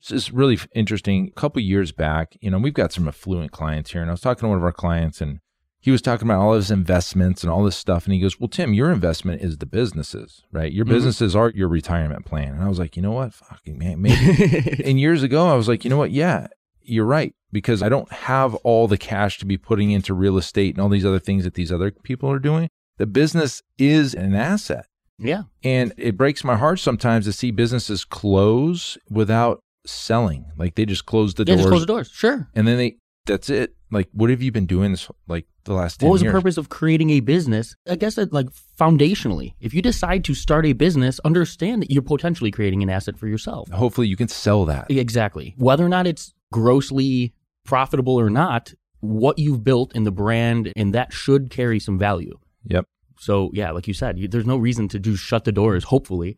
This 0.02 0.12
is 0.12 0.32
really 0.32 0.58
interesting. 0.76 1.28
A 1.36 1.40
couple 1.40 1.62
years 1.62 1.92
back, 1.92 2.38
you 2.42 2.50
know, 2.52 2.60
we've 2.60 2.74
got 2.74 2.94
some 2.94 3.08
affluent 3.08 3.52
clients 3.52 3.92
here, 3.92 4.02
and 4.02 4.10
I 4.10 4.14
was 4.14 4.22
talking 4.22 4.42
to 4.42 4.48
one 4.50 4.58
of 4.58 4.64
our 4.64 4.72
clients, 4.72 5.22
and 5.22 5.40
he 5.80 5.92
was 5.92 6.02
talking 6.02 6.28
about 6.28 6.42
all 6.42 6.54
his 6.54 6.70
investments 6.72 7.44
and 7.44 7.52
all 7.52 7.64
this 7.64 7.78
stuff. 7.78 8.06
And 8.06 8.14
he 8.14 8.20
goes, 8.20 8.40
Well, 8.40 8.48
Tim, 8.48 8.74
your 8.74 8.92
investment 8.92 9.42
is 9.42 9.58
the 9.58 9.66
businesses, 9.66 10.44
right? 10.52 10.72
Your 10.72 10.86
Mhm. 10.86 10.90
businesses 10.90 11.36
are 11.36 11.52
your 11.52 11.68
retirement 11.70 12.26
plan. 12.26 12.54
And 12.56 12.64
I 12.64 12.68
was 12.68 12.80
like, 12.80 12.96
You 12.96 13.02
know 13.02 13.12
what? 13.12 13.34
Fucking 13.34 13.78
man, 13.78 14.02
maybe. 14.02 14.82
and 14.86 15.00
years 15.00 15.24
ago, 15.24 15.48
I 15.48 15.56
was 15.56 15.68
like, 15.68 15.84
You 15.84 15.90
know 15.90 15.98
what? 15.98 16.12
Yeah, 16.12 16.48
you're 16.82 17.06
right. 17.06 17.34
Because 17.52 17.82
I 17.82 17.90
don't 17.90 18.12
have 18.12 18.56
all 18.56 18.88
the 18.88 18.98
cash 18.98 19.38
to 19.40 19.46
be 19.46 19.58
putting 19.58 19.92
into 19.92 20.14
real 20.14 20.38
estate 20.38 20.76
and 20.76 20.82
all 20.82 20.90
these 20.90 21.06
other 21.06 21.20
things 21.20 21.44
that 21.44 21.54
these 21.54 21.72
other 21.72 21.92
people 21.92 22.30
are 22.30 22.40
doing. 22.40 22.70
The 22.98 23.06
business 23.08 23.62
is 23.78 24.14
an 24.14 24.34
asset. 24.36 24.88
yeah. 25.20 25.44
And 25.64 25.94
it 25.98 26.18
breaks 26.18 26.44
my 26.44 26.58
heart 26.58 26.80
sometimes 26.80 27.26
to 27.26 27.34
see 27.34 27.52
businesses 27.52 28.04
close 28.04 28.98
without 29.10 29.62
selling. 29.88 30.46
Like 30.58 30.76
they 30.76 30.86
just 30.86 31.06
closed 31.06 31.38
the 31.38 31.44
Yeah, 31.44 31.56
doors 31.56 31.62
just 31.62 31.70
close 31.70 31.82
the 31.82 31.88
doors. 31.88 32.10
Sure. 32.14 32.48
and 32.56 32.68
then 32.68 32.78
they 32.78 32.98
that's 33.26 33.50
it. 33.50 33.76
Like 33.92 34.08
what 34.14 34.30
have 34.30 34.42
you 34.42 34.52
been 34.52 34.66
doing 34.66 34.92
this 34.92 35.10
like 35.28 35.46
the 35.66 35.74
last 35.74 36.00
10 36.00 36.08
What 36.08 36.14
was 36.14 36.22
years? 36.22 36.32
the 36.32 36.38
purpose 36.40 36.58
of 36.58 36.70
creating 36.70 37.10
a 37.12 37.20
business? 37.20 37.76
I 37.90 37.96
guess 37.96 38.16
that 38.16 38.32
like 38.32 38.48
foundationally, 38.80 39.54
if 39.60 39.74
you 39.74 39.82
decide 39.82 40.24
to 40.26 40.34
start 40.34 40.66
a 40.66 40.74
business, 40.74 41.20
understand 41.26 41.82
that 41.82 41.92
you're 41.92 42.02
potentially 42.02 42.52
creating 42.52 42.84
an 42.84 42.90
asset 42.90 43.18
for 43.18 43.28
yourself. 43.28 43.70
Hopefully 43.72 44.08
you 44.08 44.16
can 44.16 44.28
sell 44.30 44.66
that. 44.66 44.90
Exactly. 44.90 45.56
Whether 45.58 45.86
or 45.86 45.90
not 45.90 46.08
it's 46.08 46.34
grossly 46.54 47.34
profitable 47.66 48.18
or 48.20 48.30
not, 48.30 48.74
what 49.02 49.38
you've 49.40 49.64
built 49.64 49.94
in 49.96 50.04
the 50.04 50.12
brand 50.12 50.72
and 50.76 50.94
that 50.94 51.12
should 51.14 51.50
carry 51.50 51.80
some 51.80 52.00
value. 52.00 52.38
Yep. 52.66 52.86
So 53.20 53.50
yeah, 53.54 53.72
like 53.72 53.88
you 53.88 53.94
said, 53.94 54.18
you, 54.20 54.28
there's 54.28 54.46
no 54.46 54.58
reason 54.58 54.88
to 54.90 55.00
just 55.00 55.24
shut 55.24 55.44
the 55.44 55.52
doors. 55.52 55.84
Hopefully, 55.86 56.38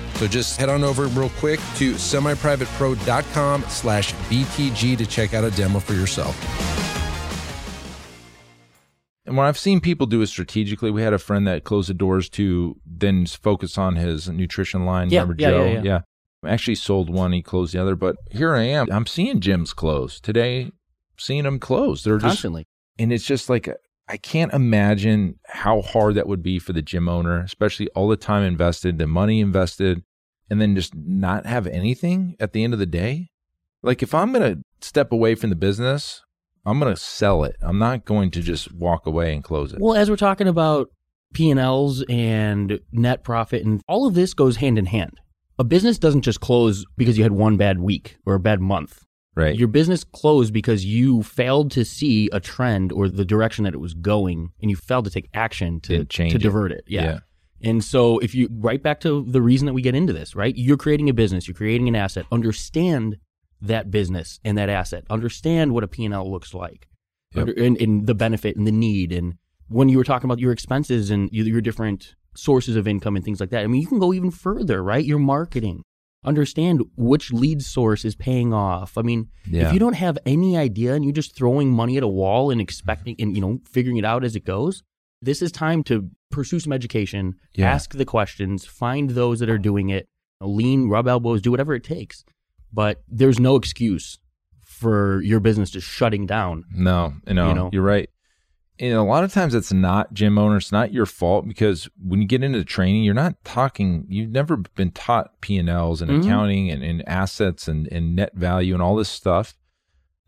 So 0.21 0.27
just 0.27 0.57
head 0.57 0.69
on 0.69 0.83
over 0.83 1.07
real 1.07 1.31
quick 1.39 1.59
to 1.77 1.93
semiprivatepro.com 1.95 3.63
slash 3.69 4.13
BTG 4.13 4.95
to 4.99 5.05
check 5.07 5.33
out 5.33 5.43
a 5.43 5.49
demo 5.49 5.79
for 5.79 5.95
yourself. 5.95 6.37
And 9.25 9.35
when 9.35 9.47
I've 9.47 9.57
seen 9.57 9.81
people 9.81 10.05
do 10.05 10.21
it 10.21 10.27
strategically, 10.27 10.91
we 10.91 11.01
had 11.01 11.13
a 11.13 11.17
friend 11.17 11.47
that 11.47 11.63
closed 11.63 11.89
the 11.89 11.95
doors 11.95 12.29
to 12.29 12.79
then 12.85 13.25
focus 13.25 13.79
on 13.79 13.95
his 13.95 14.29
nutrition 14.29 14.85
line. 14.85 15.09
Yeah, 15.09 15.21
Remember 15.21 15.41
yeah, 15.41 15.49
Joe? 15.49 15.65
yeah, 15.65 15.81
yeah. 15.81 16.01
Actually 16.45 16.75
sold 16.75 17.09
one, 17.09 17.31
he 17.31 17.41
closed 17.41 17.73
the 17.73 17.81
other. 17.81 17.95
But 17.95 18.17
here 18.29 18.53
I 18.53 18.61
am. 18.61 18.91
I'm 18.91 19.07
seeing 19.07 19.39
gyms 19.39 19.75
close. 19.75 20.19
Today, 20.19 20.71
seeing 21.17 21.45
them 21.45 21.57
close. 21.57 22.03
They're 22.03 22.17
just 22.17 22.25
Constantly. 22.25 22.67
and 22.99 23.11
it's 23.11 23.25
just 23.25 23.49
like 23.49 23.67
I 24.07 24.17
can't 24.17 24.53
imagine 24.53 25.39
how 25.47 25.81
hard 25.81 26.13
that 26.13 26.27
would 26.27 26.43
be 26.43 26.59
for 26.59 26.73
the 26.73 26.83
gym 26.83 27.09
owner, 27.09 27.39
especially 27.39 27.87
all 27.95 28.07
the 28.07 28.17
time 28.17 28.43
invested, 28.43 28.99
the 28.99 29.07
money 29.07 29.39
invested, 29.39 30.03
and 30.49 30.61
then 30.61 30.75
just 30.75 30.93
not 30.95 31.45
have 31.45 31.67
anything 31.67 32.35
at 32.39 32.53
the 32.53 32.63
end 32.63 32.73
of 32.73 32.79
the 32.79 32.85
day. 32.85 33.29
Like 33.83 34.03
if 34.03 34.13
I'm 34.13 34.31
going 34.31 34.55
to 34.55 34.61
step 34.81 35.11
away 35.11 35.35
from 35.35 35.49
the 35.49 35.55
business, 35.55 36.21
I'm 36.65 36.79
going 36.79 36.93
to 36.93 36.99
sell 36.99 37.43
it. 37.43 37.55
I'm 37.61 37.79
not 37.79 38.05
going 38.05 38.31
to 38.31 38.41
just 38.41 38.71
walk 38.73 39.05
away 39.05 39.33
and 39.33 39.43
close 39.43 39.73
it. 39.73 39.79
Well, 39.79 39.95
as 39.95 40.09
we're 40.09 40.15
talking 40.15 40.47
about 40.47 40.89
P&Ls 41.33 42.03
and 42.09 42.79
net 42.91 43.23
profit 43.23 43.65
and 43.65 43.81
all 43.87 44.05
of 44.05 44.13
this 44.13 44.33
goes 44.33 44.57
hand 44.57 44.77
in 44.77 44.85
hand. 44.85 45.19
A 45.57 45.63
business 45.63 45.97
doesn't 45.97 46.21
just 46.23 46.41
close 46.41 46.85
because 46.97 47.17
you 47.17 47.23
had 47.23 47.33
one 47.33 47.57
bad 47.57 47.79
week 47.79 48.17
or 48.25 48.33
a 48.33 48.39
bad 48.39 48.59
month. 48.59 49.03
right. 49.35 49.55
Your 49.55 49.67
business 49.67 50.03
closed 50.03 50.53
because 50.53 50.83
you 50.85 51.23
failed 51.23 51.71
to 51.71 51.85
see 51.85 52.29
a 52.33 52.39
trend 52.39 52.91
or 52.91 53.07
the 53.07 53.25
direction 53.25 53.63
that 53.63 53.73
it 53.73 53.79
was 53.79 53.93
going 53.93 54.49
and 54.61 54.69
you 54.69 54.75
failed 54.75 55.05
to 55.05 55.11
take 55.11 55.29
action 55.33 55.79
to, 55.81 56.03
to 56.05 56.23
it. 56.23 56.39
divert 56.39 56.71
it. 56.71 56.83
Yeah. 56.87 57.19
And 57.63 57.83
so 57.83 58.19
if 58.19 58.33
you 58.35 58.49
right 58.51 58.81
back 58.81 58.99
to 59.01 59.23
the 59.27 59.41
reason 59.41 59.65
that 59.67 59.73
we 59.73 59.81
get 59.81 59.95
into 59.95 60.13
this, 60.13 60.35
right? 60.35 60.55
You're 60.55 60.77
creating 60.77 61.09
a 61.09 61.13
business, 61.13 61.47
you're 61.47 61.55
creating 61.55 61.87
an 61.87 61.95
asset. 61.95 62.25
Understand 62.31 63.17
that 63.61 63.91
business 63.91 64.39
and 64.43 64.57
that 64.57 64.69
asset. 64.69 65.03
Understand 65.09 65.73
what 65.73 65.83
a 65.83 65.87
P&L 65.87 66.31
looks 66.31 66.53
like. 66.53 66.87
Yep. 67.35 67.41
Under, 67.47 67.63
and, 67.63 67.77
and 67.81 68.07
the 68.07 68.15
benefit 68.15 68.55
and 68.57 68.65
the 68.67 68.71
need 68.71 69.11
and 69.11 69.35
when 69.67 69.87
you 69.87 69.97
were 69.97 70.03
talking 70.03 70.27
about 70.29 70.39
your 70.39 70.51
expenses 70.51 71.11
and 71.11 71.29
your, 71.31 71.45
your 71.45 71.61
different 71.61 72.15
sources 72.35 72.75
of 72.75 72.87
income 72.87 73.15
and 73.15 73.23
things 73.23 73.39
like 73.39 73.49
that. 73.51 73.63
I 73.63 73.67
mean, 73.67 73.81
you 73.81 73.87
can 73.87 73.99
go 73.99 74.13
even 74.13 74.31
further, 74.31 74.83
right? 74.83 75.03
Your 75.03 75.19
marketing. 75.19 75.83
Understand 76.23 76.81
which 76.95 77.31
lead 77.33 77.63
source 77.63 78.05
is 78.05 78.15
paying 78.15 78.53
off. 78.53 78.97
I 78.97 79.01
mean, 79.01 79.29
Yeah. 79.47 79.67
if 79.67 79.73
you 79.73 79.79
don't 79.79 79.95
have 79.95 80.17
any 80.25 80.55
idea 80.55 80.93
and 80.93 81.03
you're 81.03 81.13
just 81.13 81.35
throwing 81.35 81.71
money 81.71 81.97
at 81.97 82.03
a 82.03 82.07
wall 82.07 82.51
and 82.51 82.61
expecting 82.61 83.15
and 83.17 83.35
you 83.35 83.41
know 83.41 83.59
figuring 83.69 83.97
it 83.97 84.05
out 84.05 84.23
as 84.23 84.35
it 84.35 84.45
goes, 84.45 84.83
this 85.21 85.41
is 85.41 85.51
time 85.51 85.83
to 85.83 86.09
pursue 86.31 86.59
some 86.59 86.73
education, 86.73 87.35
Yeah. 87.55 87.71
ask 87.71 87.93
the 87.93 88.05
questions, 88.05 88.65
find 88.65 89.11
those 89.11 89.39
that 89.39 89.49
are 89.49 89.57
doing 89.57 89.89
it, 89.89 90.07
lean, 90.39 90.87
rub 90.89 91.07
elbows, 91.07 91.41
do 91.41 91.51
whatever 91.51 91.73
it 91.75 91.83
takes. 91.83 92.23
But 92.73 93.01
there's 93.07 93.39
no 93.39 93.55
excuse 93.55 94.17
for 94.65 95.21
your 95.21 95.39
business 95.39 95.69
just 95.69 95.87
shutting 95.87 96.25
down. 96.25 96.63
No, 96.73 97.13
you 97.27 97.33
know, 97.33 97.49
You 97.49 97.53
know? 97.55 97.69
you're 97.73 97.83
right. 97.83 98.09
And 98.79 98.93
a 98.93 99.03
lot 99.03 99.23
of 99.23 99.31
times 99.31 99.53
it's 99.53 99.71
not 99.71 100.11
gym 100.13 100.39
owners, 100.39 100.63
it's 100.65 100.71
not 100.71 100.91
your 100.91 101.05
fault 101.05 101.47
because 101.47 101.87
when 102.03 102.19
you 102.21 102.27
get 102.27 102.41
into 102.43 102.63
training, 102.63 103.03
you're 103.03 103.13
not 103.13 103.35
talking, 103.43 104.05
you've 104.07 104.31
never 104.31 104.57
been 104.57 104.89
taught 104.91 105.39
P&Ls 105.41 106.01
and 106.01 106.09
Mhm. 106.09 106.21
accounting 106.23 106.71
and, 106.71 106.81
and 106.81 107.07
assets 107.07 107.67
and, 107.67 107.87
and 107.91 108.15
net 108.15 108.33
value 108.35 108.73
and 108.73 108.81
all 108.81 108.95
this 108.95 109.09
stuff. 109.09 109.53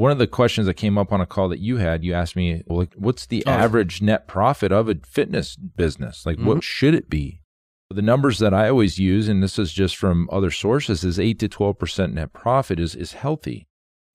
One 0.04 0.12
of 0.12 0.18
the 0.18 0.28
questions 0.28 0.68
that 0.68 0.74
came 0.74 0.98
up 0.98 1.14
on 1.14 1.22
a 1.22 1.26
call 1.26 1.48
that 1.48 1.62
you 1.62 1.78
had, 1.78 2.04
you 2.04 2.14
asked 2.14 2.36
me, 2.36 2.62
well, 2.68 2.80
like, 2.80 2.94
what's 2.96 3.26
the 3.26 3.42
Oh. 3.48 3.52
average 3.52 4.02
net 4.02 4.28
profit 4.28 4.70
of 4.74 4.90
a 4.90 4.96
fitness 5.08 5.56
business? 5.56 6.26
Like, 6.26 6.38
Mhm. 6.40 6.44
what 6.44 6.62
should 6.62 6.94
it 6.94 7.10
be? 7.10 7.40
The 7.90 8.02
numbers 8.02 8.40
that 8.40 8.54
I 8.54 8.68
always 8.68 9.00
use, 9.00 9.30
and 9.30 9.42
this 9.42 9.58
is 9.58 9.72
just 9.72 9.96
from 9.96 10.28
other 10.30 10.52
sources, 10.52 11.06
is 11.06 11.22
8 11.22 11.40
to 11.40 11.48
12% 11.48 12.14
net 12.14 12.34
profit 12.34 12.82
is, 12.82 12.96
is 12.96 13.14
healthy. 13.14 13.66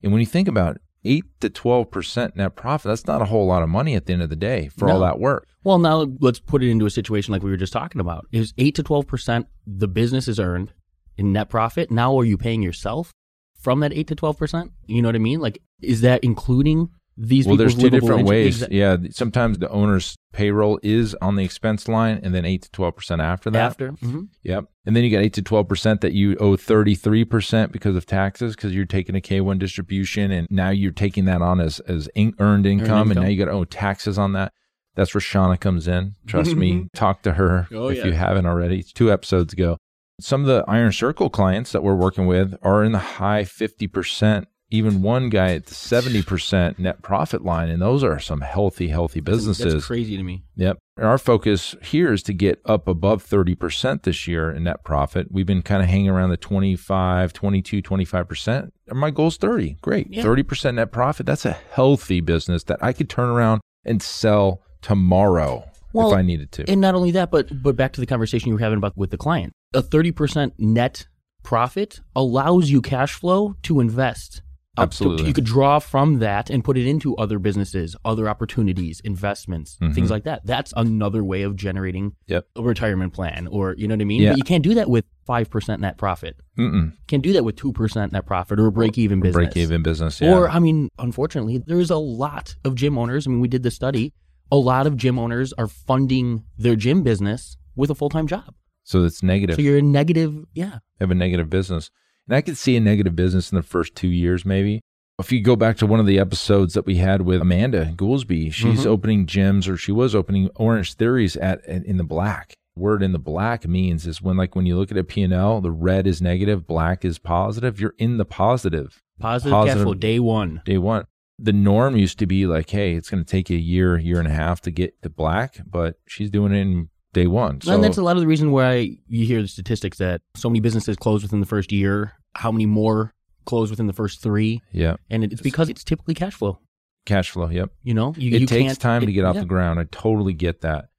And 0.03 0.11
when 0.11 0.19
you 0.19 0.27
think 0.27 0.47
about 0.47 0.75
it, 0.75 0.81
8 1.05 1.23
to 1.39 1.49
12% 1.49 2.35
net 2.35 2.55
profit, 2.55 2.89
that's 2.89 3.07
not 3.07 3.23
a 3.23 3.25
whole 3.25 3.47
lot 3.47 3.63
of 3.63 3.69
money 3.69 3.95
at 3.95 4.05
the 4.05 4.13
end 4.13 4.21
of 4.21 4.29
the 4.29 4.35
day 4.35 4.67
for 4.77 4.91
all 4.91 4.99
that 4.99 5.19
work. 5.19 5.47
Well, 5.63 5.79
now 5.79 6.05
let's 6.19 6.39
put 6.39 6.61
it 6.61 6.69
into 6.69 6.85
a 6.85 6.91
situation 6.91 7.31
like 7.31 7.41
we 7.41 7.49
were 7.49 7.57
just 7.57 7.73
talking 7.73 7.99
about. 7.99 8.27
Is 8.31 8.53
8 8.59 8.75
to 8.75 8.83
12% 8.83 9.47
the 9.65 9.87
business 9.87 10.27
is 10.27 10.39
earned 10.39 10.71
in 11.17 11.33
net 11.33 11.49
profit? 11.49 11.89
Now 11.89 12.15
are 12.19 12.25
you 12.25 12.37
paying 12.37 12.61
yourself 12.61 13.11
from 13.59 13.81
that 13.81 13.93
8 13.93 14.07
to 14.07 14.15
12%? 14.15 14.69
You 14.87 15.01
know 15.01 15.07
what 15.09 15.15
I 15.15 15.19
mean? 15.19 15.39
Like 15.39 15.61
is 15.81 16.01
that 16.01 16.23
including 16.23 16.89
these 17.21 17.45
well, 17.45 17.57
there's 17.57 17.75
two 17.75 17.89
different 17.89 18.25
ways. 18.25 18.65
Yeah. 18.71 18.95
Sometimes 19.11 19.57
the 19.59 19.69
owner's 19.69 20.15
payroll 20.31 20.79
is 20.81 21.15
on 21.21 21.35
the 21.35 21.43
expense 21.43 21.89
line 21.89 22.21
and 22.23 22.33
then 22.33 22.45
8 22.45 22.61
to 22.61 22.69
12% 22.69 23.21
after 23.21 23.49
that. 23.49 23.59
After? 23.59 23.89
hmm 23.91 24.21
Yep. 24.43 24.65
And 24.85 24.95
then 24.95 25.03
you 25.03 25.11
got 25.11 25.21
8 25.23 25.33
to 25.33 25.41
12% 25.41 25.99
that 25.99 26.13
you 26.13 26.37
owe 26.37 26.55
33% 26.55 27.71
because 27.73 27.95
of 27.97 28.05
taxes 28.05 28.55
because 28.55 28.73
you're 28.73 28.85
taking 28.85 29.15
a 29.17 29.19
K1 29.21 29.59
distribution 29.59 30.31
and 30.31 30.47
now 30.49 30.69
you're 30.69 30.91
taking 30.93 31.25
that 31.25 31.41
on 31.41 31.59
as, 31.59 31.79
as 31.81 32.07
in, 32.15 32.33
earned 32.39 32.65
income 32.65 33.01
and 33.01 33.11
income. 33.11 33.23
now 33.23 33.29
you 33.29 33.37
got 33.37 33.51
to 33.51 33.57
owe 33.57 33.65
taxes 33.65 34.17
on 34.17 34.33
that. 34.33 34.53
That's 34.95 35.13
where 35.13 35.21
Shauna 35.21 35.59
comes 35.59 35.87
in. 35.87 36.15
Trust 36.27 36.55
me. 36.55 36.87
Talk 36.95 37.21
to 37.23 37.33
her 37.33 37.67
Oh, 37.71 37.87
if 37.89 37.97
yeah. 37.97 38.05
you 38.05 38.11
haven't 38.13 38.45
already. 38.45 38.79
It's 38.79 38.91
two 38.93 39.11
episodes 39.11 39.53
ago. 39.53 39.77
Some 40.19 40.41
of 40.41 40.47
the 40.47 40.63
Iron 40.67 40.91
Circle 40.91 41.29
clients 41.29 41.71
that 41.71 41.83
we're 41.83 41.95
working 41.95 42.27
with 42.27 42.55
are 42.61 42.83
in 42.83 42.91
the 42.91 42.99
high 42.99 43.43
50%, 43.43 44.45
even 44.69 45.01
one 45.01 45.29
guy 45.29 45.53
at 45.53 45.65
the 45.65 45.73
70% 45.73 46.77
net 46.77 47.01
profit 47.01 47.43
line. 47.43 47.69
And 47.69 47.81
those 47.81 48.03
are 48.03 48.19
some 48.19 48.41
healthy, 48.41 48.89
healthy 48.89 49.19
businesses. 49.21 49.73
That's 49.73 49.85
crazy 49.85 50.17
to 50.17 50.23
me. 50.23 50.43
Yep. 50.55 50.77
And 50.97 51.07
our 51.07 51.17
focus 51.17 51.75
here 51.81 52.11
is 52.11 52.21
to 52.23 52.33
get 52.33 52.61
up 52.65 52.87
above 52.87 53.25
30% 53.25 54.03
this 54.03 54.27
year 54.27 54.51
in 54.51 54.65
net 54.65 54.83
profit. 54.83 55.31
We've 55.31 55.45
been 55.45 55.61
kind 55.61 55.81
of 55.81 55.89
hanging 55.89 56.09
around 56.09 56.29
the 56.29 56.37
25, 56.37 57.33
22, 57.33 57.81
25%. 57.81 58.71
And 58.87 58.99
my 58.99 59.11
goal 59.11 59.27
is 59.27 59.37
30. 59.37 59.77
Great. 59.81 60.07
Yeah. 60.11 60.23
30% 60.23 60.75
net 60.75 60.91
profit. 60.91 61.25
That's 61.25 61.45
a 61.45 61.53
healthy 61.53 62.19
business 62.19 62.63
that 62.65 62.83
I 62.83 62.93
could 62.93 63.09
turn 63.09 63.29
around 63.29 63.61
and 63.85 64.01
sell 64.01 64.61
tomorrow 64.81 65.69
Well, 65.93 66.11
if 66.11 66.17
I 66.17 66.21
needed 66.21 66.51
to. 66.53 66.69
And 66.69 66.79
not 66.81 66.95
only 66.95 67.11
that, 67.11 67.31
but 67.31 67.61
but 67.63 67.75
back 67.75 67.93
to 67.93 68.01
the 68.01 68.07
conversation 68.07 68.49
you 68.49 68.53
were 68.55 68.59
having 68.59 68.77
about 68.77 68.95
with 68.97 69.09
the 69.11 69.17
client. 69.17 69.53
A 69.73 69.81
30% 69.81 70.51
net 70.59 71.07
profit 71.43 71.99
allows 72.15 72.69
you 72.69 72.81
cash 72.81 73.13
flow 73.13 73.55
to 73.63 73.79
invest. 73.79 74.41
Up 74.77 74.91
to- 74.91 74.93
Absolutely. 75.03 75.27
you 75.27 75.33
could 75.33 75.43
draw 75.45 75.79
from 75.79 76.19
that 76.19 76.49
and 76.49 76.63
put 76.63 76.77
it 76.77 76.87
into 76.87 77.15
other 77.17 77.37
businesses, 77.37 77.95
other 78.05 78.29
opportunities, 78.29 79.01
investments, 79.03 79.75
things 79.93 80.07
Mhm. 80.07 80.09
like 80.09 80.23
that. 80.23 80.45
That's 80.45 80.73
another 80.77 81.21
way 81.23 81.41
of 81.41 81.55
generating 81.57 82.13
Yep. 82.27 82.45
a 82.55 82.61
retirement 82.61 83.11
plan 83.13 83.47
or 83.47 83.75
you 83.77 83.87
know 83.87 83.95
what 83.95 84.01
I 84.01 84.05
mean? 84.05 84.21
Yeah. 84.21 84.29
But 84.31 84.37
you 84.37 84.43
can't 84.43 84.63
do 84.63 84.75
that 84.75 84.89
with 84.89 85.05
5% 85.27 85.81
net 85.81 85.97
profit. 85.97 86.37
Mm-mm. 86.57 86.93
Can't 87.07 87.23
do 87.23 87.33
that 87.33 87.43
with 87.43 87.55
2% 87.57 88.13
net 88.13 88.25
profit 88.25 88.57
or 88.59 88.67
a 88.67 88.71
break 88.71 88.97
even 88.97 89.19
business. 89.19 89.33
Break 89.35 89.57
even 89.57 89.81
business. 89.83 90.21
Yeah. 90.21 90.33
Or, 90.33 90.49
I 90.49 90.59
mean, 90.59 90.89
unfortunately, 90.97 91.61
there's 91.65 91.89
a 91.89 91.97
lot 91.97 92.55
of 92.63 92.75
gym 92.75 92.97
owners. 92.97 93.27
I 93.27 93.31
mean, 93.31 93.41
we 93.41 93.47
did 93.49 93.63
the 93.63 93.71
study. 93.71 94.13
A 94.51 94.57
lot 94.57 94.87
of 94.87 94.97
gym 94.97 95.19
owners 95.19 95.53
are 95.53 95.67
funding 95.67 96.43
their 96.57 96.75
gym 96.75 97.03
business 97.03 97.57
with 97.75 97.89
a 97.89 97.95
full 97.95 98.09
time 98.09 98.27
job. 98.27 98.53
so 98.83 99.03
it's 99.03 99.21
negative. 99.21 99.55
So 99.55 99.61
you're 99.61 99.77
a 99.77 99.81
negative, 99.81 100.45
yeah. 100.53 100.79
have 100.99 101.11
a 101.11 101.15
negative 101.15 101.49
business. 101.49 101.91
And 102.27 102.35
I 102.35 102.41
could 102.41 102.57
see 102.57 102.75
a 102.75 102.79
negative 102.79 103.15
business 103.15 103.51
in 103.51 103.55
the 103.55 103.61
first 103.63 103.95
two 103.95 104.07
years, 104.07 104.45
maybe. 104.45 104.81
If 105.19 105.31
you 105.31 105.41
go 105.41 105.55
back 105.55 105.77
to 105.77 105.85
one 105.85 105.99
of 105.99 106.05
the 106.05 106.17
episodes 106.17 106.73
that 106.75 106.85
we 106.85 106.95
had 106.95 107.21
with 107.23 107.41
Amanda 107.41 107.93
Goolsby, 107.95 108.53
she's 108.53 108.81
Mhm. 108.81 108.85
opening 108.85 109.25
gyms 109.27 109.67
or 109.67 109.75
she 109.77 109.91
was 109.91 110.15
opening 110.15 110.49
Orange 110.55 110.93
Theories 110.93 111.35
at, 111.37 111.63
in 111.65 111.97
the 111.97 112.03
black. 112.03 112.53
Word 112.75 113.03
in 113.03 113.11
the 113.11 113.19
black 113.19 113.67
means 113.67 114.07
is 114.07 114.21
when 114.21 114.37
like 114.37 114.55
when 114.55 114.65
you 114.65 114.77
look 114.77 114.91
at 114.91 114.97
a 114.97 115.03
P&L, 115.03 115.59
the 115.61 115.71
red 115.71 116.07
is 116.07 116.21
negative, 116.21 116.65
black 116.65 117.03
is 117.03 117.19
positive. 117.19 117.79
You're 117.81 117.95
in 117.97 118.17
the 118.17 118.25
positive 118.25 119.01
Positive, 119.19 119.51
cash 119.51 119.65
Positive. 119.65 119.83
flow 119.83 119.93
day 119.95 120.19
one. 120.19 120.61
day 120.65 120.77
one. 120.77 121.05
The 121.41 121.53
norm 121.53 121.95
used 121.95 122.19
to 122.19 122.25
be 122.25 122.45
like, 122.45 122.69
hey, 122.69 122.93
it's 122.95 123.09
going 123.09 123.23
to 123.23 123.29
take 123.29 123.49
you 123.49 123.57
a 123.57 123.61
year, 123.61 123.97
year 123.97 124.19
and 124.19 124.27
a 124.27 124.31
half 124.31 124.61
to 124.61 124.71
get 124.71 125.01
to 125.03 125.09
black, 125.09 125.59
but 125.65 125.95
she's 126.07 126.29
doing 126.29 126.51
it 126.53 126.57
in 126.57 126.89
day 127.13 127.27
one. 127.27 127.61
So 127.61 127.73
and 127.73 127.83
that's 127.83 127.97
a 127.97 128.03
lot 128.03 128.15
of 128.17 128.21
the 128.21 128.27
reason 128.27 128.51
why 128.51 128.97
you 129.07 129.25
hear 129.25 129.41
the 129.41 129.47
statistics 129.47 129.97
that 129.99 130.21
so 130.35 130.49
many 130.49 130.59
businesses 130.59 130.95
close 130.97 131.21
within 131.23 131.39
the 131.39 131.45
first 131.45 131.71
year. 131.71 132.13
How 132.35 132.51
many 132.51 132.65
more 132.65 133.13
close 133.45 133.69
within 133.69 133.87
the 133.87 133.93
first 133.93 134.21
three? 134.21 134.61
yeah, 134.71 134.95
And 135.09 135.23
it's 135.23 135.41
because 135.41 135.69
it's 135.69 135.83
typically 135.83 136.13
cash 136.13 136.33
flow. 136.35 136.59
cash 137.05 137.31
flow. 137.31 137.49
Yep. 137.49 137.71
You 137.83 137.93
know, 137.95 138.13
you, 138.17 138.35
it 138.35 138.41
you 138.41 138.47
takes 138.47 138.77
time 138.77 139.05
to 139.05 139.11
get 139.11 139.23
off 139.25 139.35
yeah. 139.35 139.41
the 139.41 139.47
ground. 139.47 139.79
I 139.79 139.85
totally 139.91 140.33
get 140.33 140.61
that. 140.61 140.89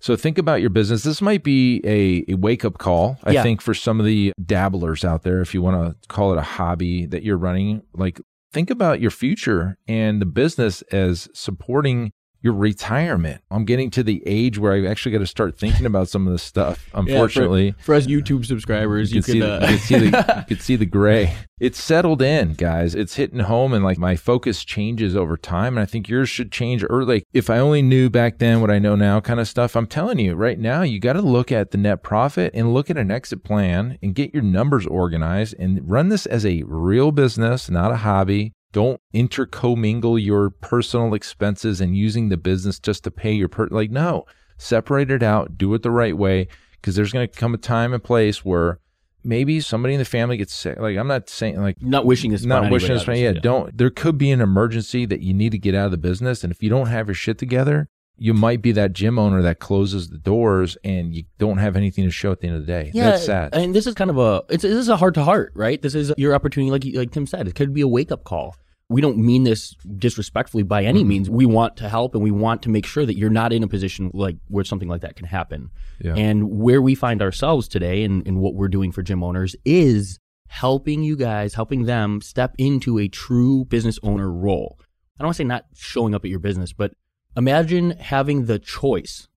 So 0.00 0.14
think 0.16 0.36
about 0.36 0.60
your 0.60 0.68
business. 0.68 1.02
This 1.02 1.22
might 1.22 1.42
be 1.42 1.80
a, 1.84 2.32
a 2.32 2.34
wake 2.34 2.62
up 2.66 2.76
call, 2.76 3.16
I 3.24 3.30
Yeah. 3.30 3.42
think, 3.42 3.62
for 3.62 3.72
some 3.72 3.98
of 4.00 4.04
the 4.04 4.32
dabblers 4.44 5.02
out 5.02 5.22
there, 5.22 5.40
if 5.40 5.54
you 5.54 5.62
want 5.62 5.76
to 6.02 6.08
call 6.08 6.32
it 6.32 6.38
a 6.38 6.42
hobby 6.42 7.06
that 7.06 7.22
you're 7.22 7.38
running. 7.38 7.82
Like, 7.94 8.20
think 8.54 8.70
about 8.70 9.00
your 9.00 9.10
future 9.10 9.76
and 9.88 10.22
the 10.22 10.26
business 10.26 10.80
as 10.92 11.28
supporting 11.34 12.12
your 12.44 12.52
retirement. 12.52 13.40
I'm 13.50 13.64
getting 13.64 13.90
to 13.92 14.02
the 14.02 14.22
age 14.26 14.58
where 14.58 14.74
I 14.74 14.84
actually 14.86 15.12
got 15.12 15.18
to 15.20 15.26
start 15.26 15.58
thinking 15.58 15.86
about 15.86 16.08
some 16.10 16.26
of 16.26 16.32
this 16.32 16.42
stuff, 16.42 16.86
Yeah, 16.88 16.92
for- 16.92 16.98
unfortunately. 17.10 17.74
for, 17.80 17.94
us 17.94 18.06
YouTube 18.06 18.44
subscribers, 18.44 19.10
you, 19.10 19.16
You, 19.16 19.22
can, 19.22 19.32
see, 19.32 19.40
could, 19.40 19.62
the, 19.62 19.66
you, 19.66 19.66
can 19.68 19.78
see 19.78 19.98
the, 19.98 20.04
you 20.50 20.56
can 20.56 20.60
see 20.62 20.76
the 20.76 20.86
gray. 20.86 21.34
It's 21.58 21.82
settled 21.82 22.20
in, 22.20 22.52
guys. 22.52 22.94
It's 22.94 23.14
hitting 23.14 23.38
home, 23.38 23.72
and 23.72 23.82
like 23.82 23.96
my 23.96 24.14
focus 24.14 24.62
changes 24.64 25.16
over 25.16 25.38
time. 25.38 25.78
And 25.78 25.82
I 25.82 25.86
think 25.86 26.08
yours 26.08 26.28
should 26.28 26.52
change 26.52 26.84
early. 26.90 27.06
Like, 27.16 27.24
if 27.32 27.48
I 27.48 27.58
only 27.58 27.80
knew 27.80 28.10
back 28.10 28.38
then 28.38 28.60
what 28.60 28.70
I 28.70 28.78
know 28.78 28.94
now, 28.94 29.20
kind 29.20 29.40
of 29.40 29.48
stuff. 29.48 29.74
I'm 29.74 29.86
telling 29.86 30.18
you 30.18 30.34
right 30.34 30.58
now, 30.58 30.82
you 30.82 30.98
got 31.00 31.14
to 31.14 31.22
look 31.22 31.50
at 31.50 31.70
the 31.70 31.78
net 31.78 32.02
profit 32.02 32.50
and 32.54 32.74
look 32.74 32.90
at 32.90 32.98
an 32.98 33.10
exit 33.10 33.42
plan 33.42 33.98
and 34.02 34.14
get 34.14 34.34
your 34.34 34.42
numbers 34.42 34.86
organized 34.86 35.54
and 35.58 35.88
run 35.88 36.10
this 36.10 36.26
as 36.26 36.44
a 36.44 36.62
real 36.66 37.10
business, 37.10 37.70
not 37.70 37.90
a 37.92 37.96
hobby. 37.96 38.52
Don't 38.74 39.00
intercommingle 39.14 40.22
your 40.22 40.50
personal 40.50 41.14
expenses 41.14 41.80
and 41.80 41.96
using 41.96 42.28
the 42.28 42.36
business 42.36 42.80
just 42.80 43.04
to 43.04 43.10
pay 43.10 43.32
your 43.32 43.48
per. 43.48 43.68
Like, 43.70 43.90
no, 43.90 44.26
separate 44.58 45.10
it 45.12 45.22
out. 45.22 45.56
Do 45.56 45.72
it 45.74 45.82
the 45.82 45.92
right 45.92 46.16
way 46.16 46.48
because 46.74 46.96
there's 46.96 47.12
going 47.12 47.28
to 47.28 47.38
come 47.38 47.54
a 47.54 47.56
time 47.56 47.94
and 47.94 48.02
place 48.02 48.44
where 48.44 48.80
maybe 49.22 49.60
somebody 49.60 49.94
in 49.94 50.00
the 50.00 50.04
family 50.04 50.36
gets 50.36 50.52
sick. 50.52 50.78
Like 50.78 50.96
I'm 50.96 51.06
not 51.06 51.28
saying 51.28 51.60
like 51.62 51.80
not 51.80 52.04
wishing 52.04 52.32
this. 52.32 52.44
not 52.44 52.70
wishing 52.70 52.94
this, 52.94 53.04
but 53.04 53.16
yeah, 53.16 53.32
don't. 53.32 53.76
There 53.76 53.90
could 53.90 54.18
be 54.18 54.30
an 54.32 54.40
emergency 54.40 55.06
that 55.06 55.20
you 55.20 55.32
need 55.32 55.52
to 55.52 55.58
get 55.58 55.74
out 55.74 55.86
of 55.86 55.90
the 55.92 55.96
business, 55.96 56.44
and 56.44 56.52
if 56.52 56.62
you 56.62 56.68
don't 56.68 56.88
have 56.88 57.06
your 57.06 57.14
shit 57.14 57.38
together, 57.38 57.88
you 58.16 58.34
might 58.34 58.62
be 58.62 58.72
that 58.72 58.92
gym 58.92 59.18
owner 59.18 59.42
that 59.42 59.58
closes 59.58 60.10
the 60.10 60.18
doors 60.18 60.76
and 60.84 61.14
you 61.14 61.24
don't 61.38 61.58
have 61.58 61.74
anything 61.76 62.04
to 62.04 62.10
show 62.10 62.30
at 62.30 62.40
the 62.40 62.46
end 62.46 62.56
of 62.56 62.62
the 62.62 62.66
day. 62.66 62.90
Yeah, 62.94 63.10
That's 63.10 63.26
sad. 63.26 63.54
And 63.54 63.74
this 63.74 63.86
is 63.86 63.94
kind 63.94 64.10
of 64.10 64.18
a 64.18 64.42
it's 64.48 64.62
this 64.62 64.72
is 64.72 64.88
a 64.88 64.96
heart 64.96 65.14
to 65.14 65.24
heart, 65.24 65.52
right? 65.54 65.80
This 65.80 65.94
is 65.94 66.12
your 66.16 66.34
opportunity, 66.34 66.70
like 66.70 66.84
like 66.96 67.10
Tim 67.10 67.26
said, 67.26 67.48
it 67.48 67.54
could 67.54 67.72
be 67.72 67.80
a 67.80 67.88
wake 67.88 68.12
up 68.12 68.24
call. 68.24 68.56
We 68.88 69.00
don't 69.00 69.16
mean 69.16 69.44
this 69.44 69.74
disrespectfully 69.96 70.62
by 70.62 70.84
any 70.84 71.00
mm-hmm. 71.00 71.08
means. 71.08 71.30
We 71.30 71.46
want 71.46 71.76
to 71.78 71.88
help 71.88 72.14
and 72.14 72.22
we 72.22 72.30
want 72.30 72.62
to 72.62 72.68
make 72.68 72.84
sure 72.84 73.06
that 73.06 73.16
you're 73.16 73.30
not 73.30 73.52
in 73.52 73.62
a 73.62 73.68
position 73.68 74.10
like 74.12 74.36
where 74.48 74.64
something 74.64 74.88
like 74.88 75.00
that 75.00 75.16
can 75.16 75.26
happen. 75.26 75.70
Yeah. 76.00 76.14
And 76.14 76.58
where 76.58 76.82
we 76.82 76.94
find 76.94 77.22
ourselves 77.22 77.66
today 77.66 78.04
and, 78.04 78.26
and 78.26 78.40
what 78.40 78.54
we're 78.54 78.68
doing 78.68 78.92
for 78.92 79.02
gym 79.02 79.24
owners 79.24 79.56
is 79.64 80.18
helping 80.48 81.02
you 81.02 81.16
guys, 81.16 81.54
helping 81.54 81.84
them 81.84 82.20
step 82.20 82.54
into 82.58 82.98
a 82.98 83.08
true 83.08 83.64
business 83.64 83.98
owner 84.02 84.30
role. 84.30 84.76
I 85.18 85.22
don't 85.22 85.28
want 85.28 85.36
to 85.36 85.38
say 85.38 85.44
not 85.44 85.64
showing 85.74 86.14
up 86.14 86.24
at 86.24 86.30
your 86.30 86.40
business, 86.40 86.72
but 86.72 86.92
imagine 87.36 87.92
having 87.92 88.44
the 88.44 88.58
choice 88.58 89.28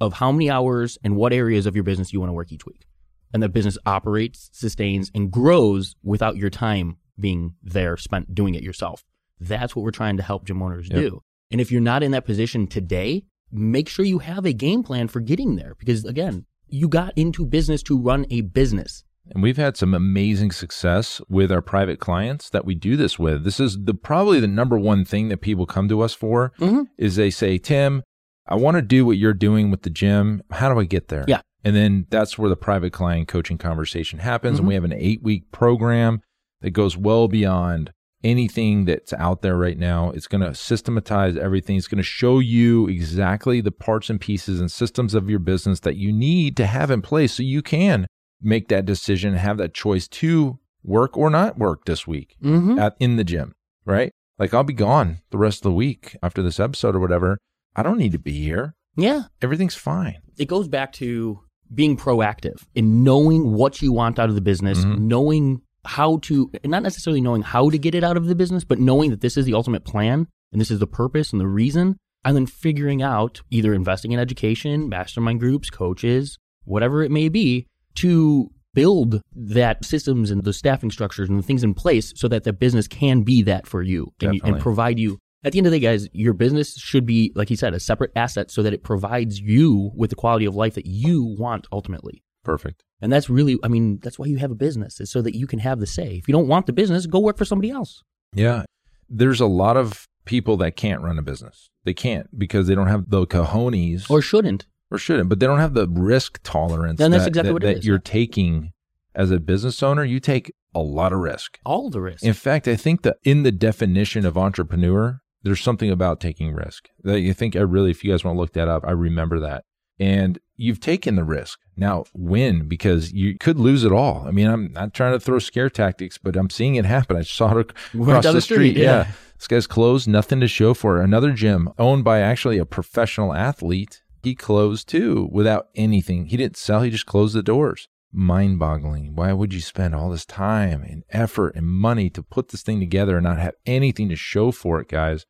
of 0.00 0.14
how 0.14 0.32
many 0.32 0.50
hours 0.50 0.98
and 1.04 1.16
what 1.16 1.32
areas 1.32 1.66
of 1.66 1.74
your 1.74 1.84
business 1.84 2.12
you 2.12 2.20
want 2.20 2.30
to 2.30 2.34
work 2.34 2.52
each 2.52 2.66
week. 2.66 2.86
And 3.32 3.42
that 3.42 3.50
business 3.50 3.78
operates, 3.86 4.50
sustains, 4.52 5.10
and 5.14 5.30
grows 5.30 5.94
without 6.02 6.36
your 6.36 6.50
time 6.50 6.96
being 7.18 7.54
there 7.62 7.96
spent 7.96 8.34
doing 8.34 8.54
it 8.54 8.62
yourself. 8.62 9.04
That's 9.40 9.74
what 9.76 9.82
we're 9.84 9.90
trying 9.90 10.16
to 10.16 10.22
help 10.22 10.46
gym 10.46 10.62
owners 10.62 10.88
Yep. 10.90 10.98
do. 10.98 11.22
And 11.50 11.60
if 11.60 11.70
you're 11.70 11.80
not 11.80 12.02
in 12.02 12.10
that 12.12 12.24
position 12.24 12.66
today, 12.66 13.24
make 13.52 13.88
sure 13.88 14.04
you 14.04 14.18
have 14.18 14.44
a 14.44 14.52
game 14.52 14.82
plan 14.82 15.08
for 15.08 15.20
getting 15.20 15.56
there. 15.56 15.74
Because 15.78 16.04
again, 16.04 16.46
you 16.68 16.88
got 16.88 17.12
into 17.16 17.46
business 17.46 17.82
to 17.84 17.98
run 17.98 18.26
a 18.30 18.40
business. 18.40 19.04
And 19.32 19.42
we've 19.42 19.56
had 19.56 19.76
some 19.76 19.92
amazing 19.94 20.52
success 20.52 21.20
with 21.28 21.50
our 21.50 21.62
private 21.62 21.98
clients 21.98 22.48
that 22.50 22.64
we 22.64 22.74
do 22.74 22.96
this 22.96 23.18
with. 23.18 23.44
This 23.44 23.58
is 23.60 23.76
the 23.84 23.94
probably 23.94 24.38
the 24.40 24.46
number 24.46 24.78
one 24.78 25.04
thing 25.04 25.28
that 25.28 25.40
people 25.40 25.66
come 25.66 25.88
to 25.88 26.00
us 26.00 26.14
for 26.14 26.52
Mhm. 26.60 26.86
is 26.96 27.16
they 27.16 27.30
say, 27.30 27.58
"Tim, 27.58 28.02
I 28.48 28.54
want 28.54 28.76
to 28.76 28.82
do 28.82 29.04
what 29.04 29.16
you're 29.18 29.34
doing 29.34 29.70
with 29.70 29.82
the 29.82 29.90
gym. 29.90 30.42
How 30.52 30.72
do 30.72 30.78
I 30.78 30.84
get 30.84 31.08
there?" 31.08 31.24
Yeah. 31.26 31.40
And 31.64 31.74
then 31.74 32.06
that's 32.10 32.38
where 32.38 32.48
the 32.48 32.56
private 32.56 32.92
client 32.92 33.26
coaching 33.26 33.58
conversation 33.58 34.20
happens. 34.20 34.60
And 34.60 34.68
we 34.68 34.74
have 34.74 34.84
an 34.84 34.92
8-week 34.92 35.50
program 35.50 36.20
that 36.60 36.70
goes 36.70 36.96
well 36.96 37.28
beyond 37.28 37.90
anything 38.24 38.86
that's 38.86 39.12
out 39.12 39.42
there 39.42 39.56
right 39.56 39.78
now. 39.78 40.10
It's 40.10 40.26
going 40.26 40.40
to 40.40 40.54
systematize 40.54 41.36
everything. 41.36 41.76
It's 41.76 41.86
going 41.88 41.98
to 41.98 42.02
show 42.02 42.38
you 42.38 42.88
exactly 42.88 43.60
the 43.60 43.70
parts 43.70 44.10
and 44.10 44.20
pieces 44.20 44.60
and 44.60 44.70
systems 44.70 45.14
of 45.14 45.30
your 45.30 45.38
business 45.38 45.80
that 45.80 45.96
you 45.96 46.12
need 46.12 46.56
to 46.56 46.66
have 46.66 46.90
in 46.90 47.02
place 47.02 47.34
so 47.34 47.42
you 47.42 47.62
can 47.62 48.06
make 48.42 48.68
that 48.68 48.84
decision, 48.84 49.34
have 49.34 49.58
that 49.58 49.74
choice 49.74 50.08
to 50.08 50.58
work 50.82 51.16
or 51.16 51.30
not 51.30 51.58
work 51.58 51.84
this 51.84 52.06
week 52.06 52.36
Mm-hmm. 52.42 52.78
at 52.78 52.96
in 53.00 53.16
the 53.16 53.24
gym, 53.24 53.52
right? 53.84 54.10
Like 54.38 54.52
I'll 54.54 54.64
be 54.64 54.72
gone 54.72 55.18
the 55.30 55.38
rest 55.38 55.58
of 55.58 55.64
the 55.64 55.72
week 55.72 56.16
after 56.22 56.42
this 56.42 56.60
episode 56.60 56.94
or 56.96 57.00
whatever. 57.00 57.38
I 57.74 57.82
don't 57.82 57.98
need 57.98 58.12
to 58.12 58.18
be 58.18 58.42
here. 58.42 58.74
Yeah. 58.96 59.24
Everything's 59.42 59.74
fine. 59.74 60.16
It 60.38 60.48
goes 60.48 60.68
back 60.68 60.92
to 60.94 61.40
being 61.72 61.96
proactive 61.96 62.62
and 62.74 63.02
knowing 63.04 63.52
what 63.52 63.82
you 63.82 63.92
want 63.92 64.18
out 64.18 64.28
of 64.28 64.34
the 64.34 64.40
business, 64.40 64.84
Mhm. 64.84 64.98
knowing 65.00 65.62
how 65.86 66.18
to, 66.22 66.50
not 66.64 66.82
necessarily 66.82 67.20
knowing 67.20 67.42
how 67.42 67.70
to 67.70 67.78
get 67.78 67.94
it 67.94 68.04
out 68.04 68.16
of 68.16 68.26
the 68.26 68.34
business, 68.34 68.64
but 68.64 68.78
knowing 68.78 69.10
that 69.10 69.20
this 69.20 69.36
is 69.36 69.44
the 69.44 69.54
ultimate 69.54 69.84
plan 69.84 70.26
and 70.52 70.60
this 70.60 70.70
is 70.70 70.78
the 70.78 70.86
purpose 70.86 71.32
and 71.32 71.40
the 71.40 71.46
reason. 71.46 71.96
And 72.24 72.34
then 72.34 72.46
figuring 72.46 73.02
out 73.02 73.40
either 73.50 73.72
investing 73.72 74.10
in 74.10 74.18
education, 74.18 74.88
mastermind 74.88 75.38
groups, 75.38 75.70
coaches, 75.70 76.38
whatever 76.64 77.04
it 77.04 77.10
may 77.12 77.28
be, 77.28 77.68
to 77.96 78.50
build 78.74 79.22
that 79.34 79.84
systems 79.84 80.30
and 80.30 80.44
the 80.44 80.52
staffing 80.52 80.90
structures 80.90 81.28
and 81.28 81.38
the 81.38 81.42
things 81.42 81.64
in 81.64 81.72
place 81.72 82.12
so 82.16 82.28
that 82.28 82.44
the 82.44 82.52
business 82.52 82.88
can 82.88 83.22
be 83.22 83.42
that 83.42 83.66
for 83.66 83.80
you 83.80 84.12
and, 84.20 84.34
you, 84.34 84.40
and 84.44 84.60
provide 84.60 84.98
you. 84.98 85.18
At 85.44 85.52
the 85.52 85.58
end 85.58 85.66
of 85.66 85.72
the 85.72 85.78
day, 85.78 85.86
guys, 85.86 86.08
your 86.12 86.34
business 86.34 86.76
should 86.76 87.06
be, 87.06 87.32
like 87.34 87.48
he 87.48 87.56
said, 87.56 87.72
a 87.72 87.80
separate 87.80 88.10
asset 88.16 88.50
so 88.50 88.62
that 88.62 88.74
it 88.74 88.82
provides 88.82 89.40
you 89.40 89.92
with 89.94 90.10
the 90.10 90.16
quality 90.16 90.44
of 90.44 90.56
life 90.56 90.74
that 90.74 90.86
you 90.86 91.36
want 91.38 91.68
ultimately. 91.70 92.22
Perfect. 92.46 92.84
And 93.00 93.12
that's 93.12 93.28
really, 93.28 93.58
I 93.64 93.68
mean, 93.68 93.98
that's 94.02 94.18
why 94.20 94.26
you 94.26 94.36
have 94.38 94.52
a 94.52 94.54
business, 94.54 95.00
is 95.00 95.10
so 95.10 95.20
that 95.20 95.34
you 95.36 95.48
can 95.48 95.58
have 95.58 95.80
the 95.80 95.86
say. 95.86 96.14
If 96.14 96.28
you 96.28 96.32
don't 96.32 96.46
want 96.46 96.66
the 96.66 96.72
business, 96.72 97.04
go 97.06 97.18
work 97.18 97.36
for 97.36 97.44
somebody 97.44 97.70
else. 97.70 98.02
Yeah. 98.34 98.62
There's 99.08 99.40
a 99.40 99.46
lot 99.46 99.76
of 99.76 100.06
people 100.24 100.56
that 100.58 100.76
can't 100.76 101.02
run 101.02 101.18
a 101.18 101.22
business. 101.22 101.70
They 101.84 101.92
can't 101.92 102.38
because 102.38 102.68
they 102.68 102.76
don't 102.76 102.86
have 102.86 103.10
the 103.10 103.26
cojones 103.26 104.08
Or 104.08 104.22
shouldn't. 104.22 104.66
or 104.92 104.98
shouldn't, 104.98 105.28
but 105.28 105.40
they 105.40 105.46
don't 105.46 105.58
have 105.58 105.74
the 105.74 105.88
risk 105.88 106.38
tolerance 106.44 106.98
Then 106.98 107.10
that's 107.10 107.24
that, 107.24 107.28
exactly 107.30 107.48
that, 107.48 107.52
what 107.54 107.64
it 107.64 107.66
that 107.66 107.78
is. 107.78 107.86
you're 107.86 107.98
taking 107.98 108.72
as 109.14 109.32
a 109.32 109.40
business 109.40 109.82
owner. 109.82 110.04
You 110.04 110.20
take 110.20 110.52
a 110.72 110.80
lot 110.80 111.12
of 111.12 111.18
risk. 111.18 111.58
All 111.64 111.90
the 111.90 112.00
risk. 112.00 112.22
In 112.22 112.32
fact, 112.32 112.68
I 112.68 112.76
think 112.76 113.02
that 113.02 113.16
in 113.24 113.42
the 113.42 113.52
definition 113.52 114.24
of 114.24 114.38
entrepreneur, 114.38 115.20
there's 115.42 115.60
something 115.60 115.90
about 115.90 116.20
taking 116.20 116.52
risk. 116.52 116.88
That 117.02 117.20
you 117.20 117.34
think 117.34 117.56
I 117.56 117.60
really, 117.60 117.90
if 117.90 118.04
you 118.04 118.12
guys 118.12 118.22
want 118.24 118.36
to 118.36 118.40
look 118.40 118.52
that 118.52 118.68
up, 118.68 118.84
I 118.86 118.92
remember 118.92 119.40
that. 119.40 119.64
And 119.98 120.38
you've 120.56 120.80
taken 120.80 121.16
the 121.16 121.24
risk. 121.24 121.58
Now 121.76 122.04
win 122.14 122.68
because 122.68 123.12
you 123.12 123.36
could 123.38 123.58
lose 123.58 123.84
it 123.84 123.92
all. 123.92 124.24
I 124.26 124.30
mean, 124.30 124.46
I'm 124.46 124.72
not 124.72 124.94
trying 124.94 125.12
to 125.12 125.20
throw 125.20 125.38
scare 125.38 125.70
tactics, 125.70 126.18
but 126.18 126.36
I'm 126.36 126.50
seeing 126.50 126.76
it 126.76 126.84
happen. 126.84 127.16
I 127.16 127.22
saw 127.22 127.58
it 127.58 127.72
across 127.94 128.24
the 128.24 128.32
the 128.32 128.40
street, 128.40 128.72
street. 128.72 128.76
yeah. 128.76 129.08
This 129.36 129.48
guy's 129.48 129.66
closed, 129.66 130.08
nothing 130.08 130.40
to 130.40 130.48
show 130.48 130.72
for 130.72 130.98
it. 131.00 131.04
Another 131.04 131.32
gym 131.32 131.68
owned 131.78 132.04
by 132.04 132.20
actually 132.20 132.56
a 132.58 132.64
professional 132.64 133.34
athlete. 133.34 134.02
He 134.22 134.34
closed 134.34 134.88
too 134.88 135.28
without 135.30 135.68
anything. 135.74 136.26
He 136.26 136.36
didn't 136.38 136.56
sell, 136.56 136.80
he 136.82 136.90
just 136.90 137.06
closed 137.06 137.34
the 137.34 137.42
doors. 137.42 137.88
Mind 138.12 138.58
boggling. 138.58 139.14
Why 139.14 139.34
would 139.34 139.52
you 139.52 139.60
spend 139.60 139.94
all 139.94 140.08
this 140.08 140.24
time 140.24 140.82
and 140.82 141.04
effort 141.10 141.54
and 141.54 141.66
money 141.66 142.08
to 142.10 142.22
put 142.22 142.48
this 142.48 142.62
thing 142.62 142.80
together 142.80 143.18
and 143.18 143.24
not 143.24 143.38
have 143.38 143.54
anything 143.66 144.08
to 144.08 144.16
show 144.16 144.50
for 144.52 144.80
it, 144.80 144.88
guys? 144.88 145.26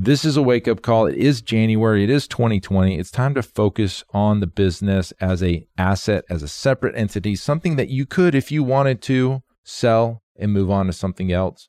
This 0.00 0.24
is 0.24 0.36
a 0.36 0.42
wake 0.42 0.68
up 0.68 0.80
call. 0.80 1.06
It 1.06 1.16
is 1.16 1.42
January. 1.42 2.04
It 2.04 2.10
is 2.10 2.28
2020. 2.28 2.96
It's 2.96 3.10
time 3.10 3.34
to 3.34 3.42
focus 3.42 4.04
on 4.14 4.38
the 4.38 4.46
business 4.46 5.12
as 5.20 5.42
a 5.42 5.66
asset, 5.76 6.24
as 6.30 6.44
a 6.44 6.46
separate 6.48 6.94
entity, 6.96 7.34
something 7.34 7.74
that 7.74 7.88
you 7.88 8.06
could, 8.06 8.36
if 8.36 8.52
you 8.52 8.62
wanted 8.62 9.02
to, 9.02 9.42
sell 9.64 10.22
and 10.36 10.52
move 10.52 10.70
on 10.70 10.86
to 10.86 10.92
something 10.92 11.32
else. 11.32 11.68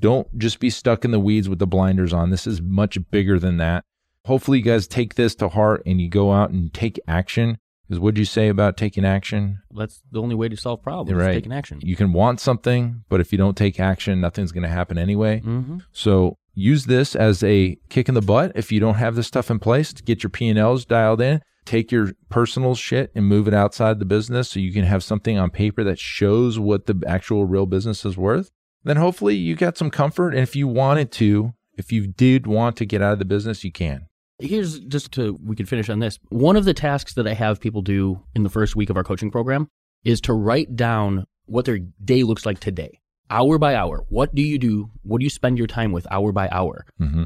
Don't 0.00 0.36
just 0.36 0.58
be 0.58 0.70
stuck 0.70 1.04
in 1.04 1.12
the 1.12 1.20
weeds 1.20 1.48
with 1.48 1.60
the 1.60 1.68
blinders 1.68 2.12
on. 2.12 2.30
This 2.30 2.48
is 2.48 2.60
much 2.60 2.98
bigger 3.12 3.38
than 3.38 3.58
that. 3.58 3.84
Hopefully, 4.24 4.58
you 4.58 4.64
guys 4.64 4.88
take 4.88 5.14
this 5.14 5.36
to 5.36 5.48
heart 5.48 5.80
and 5.86 6.00
you 6.00 6.08
go 6.08 6.32
out 6.32 6.50
and 6.50 6.74
take 6.74 6.98
action. 7.06 7.58
Because 7.86 8.00
what'd 8.00 8.18
you 8.18 8.24
say 8.24 8.48
about 8.48 8.76
taking 8.76 9.04
action? 9.04 9.60
That's 9.70 10.02
the 10.10 10.20
only 10.20 10.34
way 10.34 10.48
to 10.48 10.56
solve 10.56 10.82
problems, 10.82 11.22
right. 11.22 11.32
taking 11.32 11.52
action. 11.52 11.80
You 11.80 11.94
can 11.96 12.12
want 12.12 12.40
something, 12.40 13.04
but 13.08 13.20
if 13.20 13.30
you 13.32 13.38
don't 13.38 13.56
take 13.56 13.78
action, 13.80 14.20
nothing's 14.20 14.52
going 14.52 14.64
to 14.64 14.68
happen 14.68 14.98
anyway. 14.98 15.40
hmm 15.40 15.78
So 15.92 16.36
use 16.58 16.86
this 16.86 17.14
as 17.14 17.42
a 17.44 17.78
kick 17.88 18.08
in 18.08 18.14
the 18.14 18.20
butt 18.20 18.52
if 18.54 18.72
you 18.72 18.80
don't 18.80 18.96
have 18.96 19.14
this 19.14 19.26
stuff 19.26 19.50
in 19.50 19.58
place 19.58 19.92
to 19.92 20.02
get 20.02 20.22
your 20.22 20.30
P&Ls 20.30 20.84
dialed 20.84 21.20
in. 21.20 21.40
Take 21.64 21.92
your 21.92 22.12
personal 22.30 22.74
shit 22.74 23.12
and 23.14 23.26
move 23.26 23.46
it 23.46 23.54
outside 23.54 23.98
the 23.98 24.04
business 24.04 24.50
so 24.50 24.58
you 24.58 24.72
can 24.72 24.84
have 24.84 25.04
something 25.04 25.38
on 25.38 25.50
paper 25.50 25.84
that 25.84 25.98
shows 25.98 26.58
what 26.58 26.86
the 26.86 27.00
actual 27.06 27.44
real 27.44 27.66
business 27.66 28.04
is 28.04 28.16
worth. 28.16 28.50
Then 28.84 28.96
hopefully 28.96 29.34
you 29.34 29.54
got 29.54 29.76
some 29.76 29.90
comfort. 29.90 30.30
And 30.30 30.42
if 30.42 30.56
you 30.56 30.66
wanted 30.66 31.12
to, 31.12 31.52
if 31.76 31.92
you 31.92 32.06
did 32.06 32.46
want 32.46 32.76
to 32.78 32.86
get 32.86 33.02
out 33.02 33.12
of 33.12 33.18
the 33.18 33.24
business, 33.24 33.62
you 33.64 33.70
can. 33.70 34.06
Here's 34.40 34.80
just 34.80 35.12
to, 35.12 35.38
we 35.44 35.56
could 35.56 35.68
finish 35.68 35.88
on 35.88 35.98
this. 35.98 36.18
One 36.30 36.56
of 36.56 36.64
the 36.64 36.74
tasks 36.74 37.14
that 37.14 37.26
I 37.26 37.34
have 37.34 37.60
people 37.60 37.82
do 37.82 38.22
in 38.34 38.44
the 38.44 38.50
first 38.50 38.74
week 38.74 38.88
of 38.88 38.96
our 38.96 39.04
coaching 39.04 39.30
program 39.30 39.68
is 40.04 40.20
to 40.22 40.32
write 40.32 40.74
down 40.74 41.26
what 41.46 41.64
their 41.64 41.78
day 42.04 42.22
looks 42.22 42.46
like 42.46 42.60
today, 42.60 43.00
hour 43.30 43.58
by 43.58 43.74
hour. 43.74 44.04
What 44.08 44.34
do 44.34 44.42
you 44.42 44.58
do? 44.58 44.90
What 45.02 45.18
do 45.18 45.24
you 45.24 45.30
spend 45.30 45.58
your 45.58 45.66
time 45.66 45.92
with 45.92 46.06
hour 46.10 46.32
by 46.32 46.48
hour? 46.50 46.86
Mm-hmm. 47.00 47.24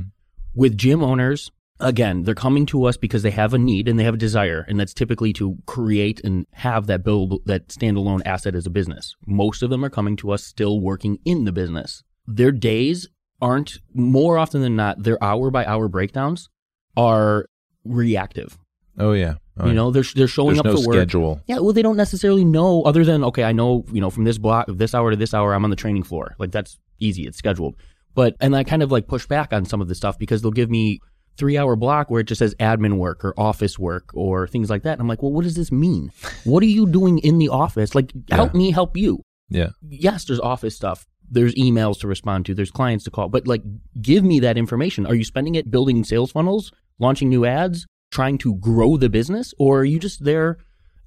With 0.55 0.77
gym 0.77 1.03
owners, 1.03 1.51
again, 1.81 2.23
they're 2.23 2.35
coming 2.35 2.67
to 2.67 2.85
us 2.85 2.97
because 2.97 3.23
they 3.23 3.31
have 3.31 3.55
a 3.55 3.59
need 3.59 3.89
and 3.89 3.99
they 3.99 4.05
have 4.05 4.15
a 4.15 4.19
desire, 4.19 4.65
and 4.69 4.79
that's 4.79 4.95
typically 4.95 5.33
to 5.35 5.57
create 5.67 6.21
and 6.25 6.47
have 6.53 6.87
that 6.87 7.05
build 7.05 7.41
that 7.47 7.69
standalone 7.69 8.23
asset 8.25 8.55
as 8.55 8.67
a 8.67 8.71
business. 8.71 9.17
Most 9.27 9.63
of 9.63 9.71
them 9.71 9.85
are 9.85 9.91
coming 9.91 10.17
to 10.17 10.31
us 10.31 10.45
still 10.45 10.81
working 10.81 11.19
in 11.25 11.45
the 11.45 11.53
business. 11.53 12.03
Their 12.27 12.53
days 12.53 13.09
aren't 13.41 13.79
more 13.93 14.39
often 14.39 14.61
than 14.61 14.77
not, 14.77 15.03
their 15.03 15.23
hour 15.23 15.51
by 15.51 15.65
hour 15.65 15.89
breakdowns 15.89 16.49
are 16.97 17.47
reactive. 17.85 18.59
Oh 18.99 19.13
yeah. 19.13 19.35
Oh, 19.59 19.67
you 19.67 19.75
know, 19.75 19.91
they're 19.91 20.05
they're 20.15 20.27
showing 20.27 20.55
There's 20.55 20.61
up 20.61 20.65
no 20.67 20.77
to 20.77 20.87
work. 20.89 20.97
schedule. 20.97 21.41
Yeah, 21.47 21.59
well, 21.59 21.73
they 21.73 21.83
don't 21.83 21.97
necessarily 21.97 22.45
know 22.45 22.83
other 22.83 23.05
than 23.05 23.23
okay, 23.25 23.45
I 23.45 23.53
know 23.53 23.85
you 23.93 24.01
know 24.01 24.09
from 24.11 24.25
this 24.25 24.39
block, 24.39 24.67
this 24.69 24.95
hour 24.95 25.11
to 25.11 25.17
this 25.17 25.35
hour, 25.35 25.53
I'm 25.55 25.65
on 25.65 25.71
the 25.71 25.77
training 25.77 26.05
floor. 26.05 26.35
Like 26.39 26.53
that's 26.53 26.79
easy, 27.01 27.27
it's 27.27 27.37
scheduled. 27.37 27.77
But 28.15 28.35
and 28.41 28.57
I 28.57 28.65
kind 28.65 28.83
of 28.83 28.91
like 28.91 29.09
push 29.09 29.27
back 29.27 29.53
on 29.53 29.65
some 29.65 29.81
of 29.83 29.89
the 29.89 29.95
stuff 29.95 30.19
because 30.19 30.41
they'll 30.43 30.51
give 30.53 30.71
me 30.71 31.01
three 31.37 31.57
hour 31.59 31.77
block 31.77 32.11
where 32.11 32.21
it 32.21 32.25
just 32.25 32.39
says 32.39 32.55
admin 32.57 32.97
work 32.97 33.25
or 33.25 33.39
office 33.39 33.79
work 33.79 34.11
or 34.15 34.47
things 34.47 34.71
like 34.71 34.83
that. 34.83 34.93
And 34.93 35.01
I'm 35.03 35.09
like, 35.09 35.23
well, 35.23 35.33
what 35.33 35.45
does 35.45 35.57
this 35.57 35.73
mean? 35.73 36.11
what 36.45 36.63
are 36.63 36.67
you 36.67 36.87
doing 36.87 37.19
in 37.19 37.39
the 37.39 37.49
office? 37.49 37.95
Like, 37.95 38.13
help 38.31 38.55
me 38.55 38.71
help 38.71 38.97
you. 38.97 39.23
Yeah. 39.49 39.71
Yes, 39.89 40.25
there's 40.25 40.41
office 40.41 40.77
stuff. 40.77 41.07
There's 41.31 41.55
emails 41.55 42.01
to 42.01 42.09
respond 42.09 42.45
to. 42.47 42.55
There's 42.55 42.71
clients 42.71 43.05
to 43.05 43.11
call. 43.11 43.29
But 43.29 43.47
like, 43.47 43.63
give 44.01 44.25
me 44.25 44.41
that 44.41 44.59
information. 44.59 45.07
Are 45.07 45.15
you 45.15 45.25
spending 45.25 45.55
it 45.55 45.71
building 45.71 46.05
sales 46.05 46.33
funnels, 46.33 46.73
launching 46.99 47.31
new 47.31 47.47
ads, 47.47 47.87
trying 48.13 48.39
to 48.39 48.55
grow 48.57 48.97
the 48.97 49.09
business, 49.09 49.53
or 49.59 49.81
are 49.81 49.85
you 49.85 49.99
just 49.99 50.23
there 50.25 50.59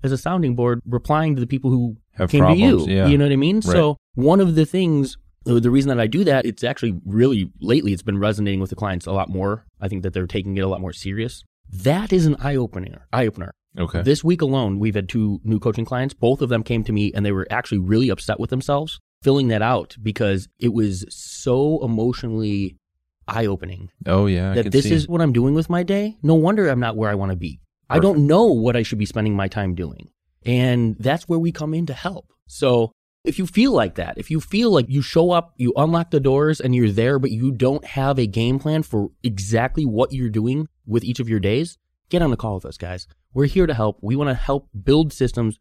as 0.04 0.12
a 0.12 0.18
sounding 0.18 0.56
board, 0.56 0.82
replying 0.86 1.36
to 1.36 1.40
the 1.40 1.48
people 1.48 1.70
who 1.72 1.96
Have 2.16 2.30
came 2.30 2.42
problems, 2.42 2.84
to 2.86 2.92
you? 2.92 2.98
yeah. 2.98 3.08
You 3.08 3.18
know 3.18 3.26
what 3.26 3.32
I 3.32 3.38
mean? 3.38 3.58
Right. 3.58 3.64
So 3.64 3.96
one 4.16 4.42
of 4.42 4.56
the 4.56 4.66
things, 4.66 5.18
the 5.46 5.60
the 5.62 5.72
reason 5.72 5.90
that 5.90 6.00
I 6.02 6.08
do 6.08 6.24
that, 6.26 6.46
it's 6.46 6.64
actually 6.64 7.00
really 7.06 7.50
lately, 7.62 7.94
it's 7.94 8.04
been 8.04 8.20
resonating 8.20 8.60
with 8.60 8.72
the 8.72 8.76
clients 8.76 9.06
a 9.08 9.14
lot 9.14 9.30
more. 9.30 9.66
I 9.80 9.88
think 9.88 10.04
that 10.04 10.14
they're 10.14 10.28
taking 10.28 10.58
it 10.58 10.62
a 10.62 10.68
lot 10.68 10.82
more 10.82 10.94
serious. 10.94 11.44
That 11.72 12.12
is 12.12 12.26
an 12.26 12.36
eye 12.40 12.56
opener. 12.58 13.08
Eye 13.14 13.28
opener. 13.28 13.52
Okay. 13.78 14.02
This 14.04 14.24
week 14.24 14.42
alone, 14.42 14.80
we've 14.80 14.96
had 14.96 15.10
two 15.10 15.42
new 15.44 15.60
coaching 15.60 15.86
clients. 15.86 16.14
Both 16.14 16.42
of 16.42 16.50
them 16.50 16.64
came 16.64 16.84
to 16.86 16.92
me 16.94 17.12
and 17.14 17.26
they 17.26 17.32
were 17.32 17.48
actually 17.50 17.80
really 17.80 18.10
upset 18.10 18.40
with 18.40 18.50
themselves 18.50 19.00
filling 19.22 19.48
that 19.48 19.62
out 19.62 19.98
because 20.04 20.48
it 20.60 20.72
was 20.74 21.04
so 21.10 21.84
emotionally 21.84 22.78
eye 23.28 23.46
opening 23.46 23.90
oh 24.06 24.28
yeah. 24.28 24.52
I 24.52 24.56
that 24.56 24.72
this 24.72 24.86
see. 24.86 24.94
is 24.94 25.08
what 25.08 25.22
I'm 25.22 25.34
doing 25.34 25.56
with 25.56 25.70
my 25.70 25.84
day. 25.84 26.18
No 26.22 26.36
wonder 26.36 26.68
I'm 26.68 26.80
not 26.80 26.96
where 26.96 27.10
I 27.10 27.16
want 27.16 27.32
to 27.32 27.36
be. 27.36 27.60
I 27.90 28.00
don't 28.00 28.28
know 28.28 28.46
what 28.46 28.76
I 28.76 28.84
should 28.84 28.98
be 28.98 29.06
spending 29.06 29.36
my 29.36 29.48
time 29.48 29.76
doing. 29.76 30.10
And 30.46 30.96
that's 31.00 31.28
where 31.28 31.40
we 31.40 31.52
come 31.52 31.74
in 31.74 31.86
to 31.88 31.94
help. 31.94 32.32
So 32.48 32.92
if 33.24 33.40
you 33.40 33.48
feel 33.48 33.72
like 33.72 33.96
that, 33.96 34.18
if 34.18 34.30
you 34.30 34.40
feel 34.40 34.72
like 34.72 34.86
you 34.88 35.02
show 35.02 35.32
up, 35.32 35.54
you 35.58 35.74
unlock 35.76 36.12
the 36.12 36.20
doors 36.20 36.62
and 36.62 36.76
you're 36.76 36.92
there, 36.92 37.20
but 37.20 37.32
you 37.32 37.52
don't 37.52 37.84
have 37.86 38.20
a 38.20 38.28
game 38.28 38.60
plan 38.60 38.84
for 38.84 39.10
exactly 39.24 39.86
what 39.86 40.14
you're 40.14 40.30
doing 40.30 40.68
with 40.86 41.04
each 41.04 41.20
of 41.20 41.28
your 41.28 41.40
days, 41.40 41.78
get 42.10 42.22
on 42.22 42.32
the 42.32 42.38
call 42.38 42.56
with 42.56 42.66
us, 42.66 42.78
guys. 42.78 43.08
We're 43.34 43.46
here 43.46 43.66
to 43.66 43.74
help. 43.74 43.98
We 44.02 44.16
want 44.16 44.30
to 44.30 44.36
help 44.36 44.70
build 44.84 45.12
systems, 45.12 45.60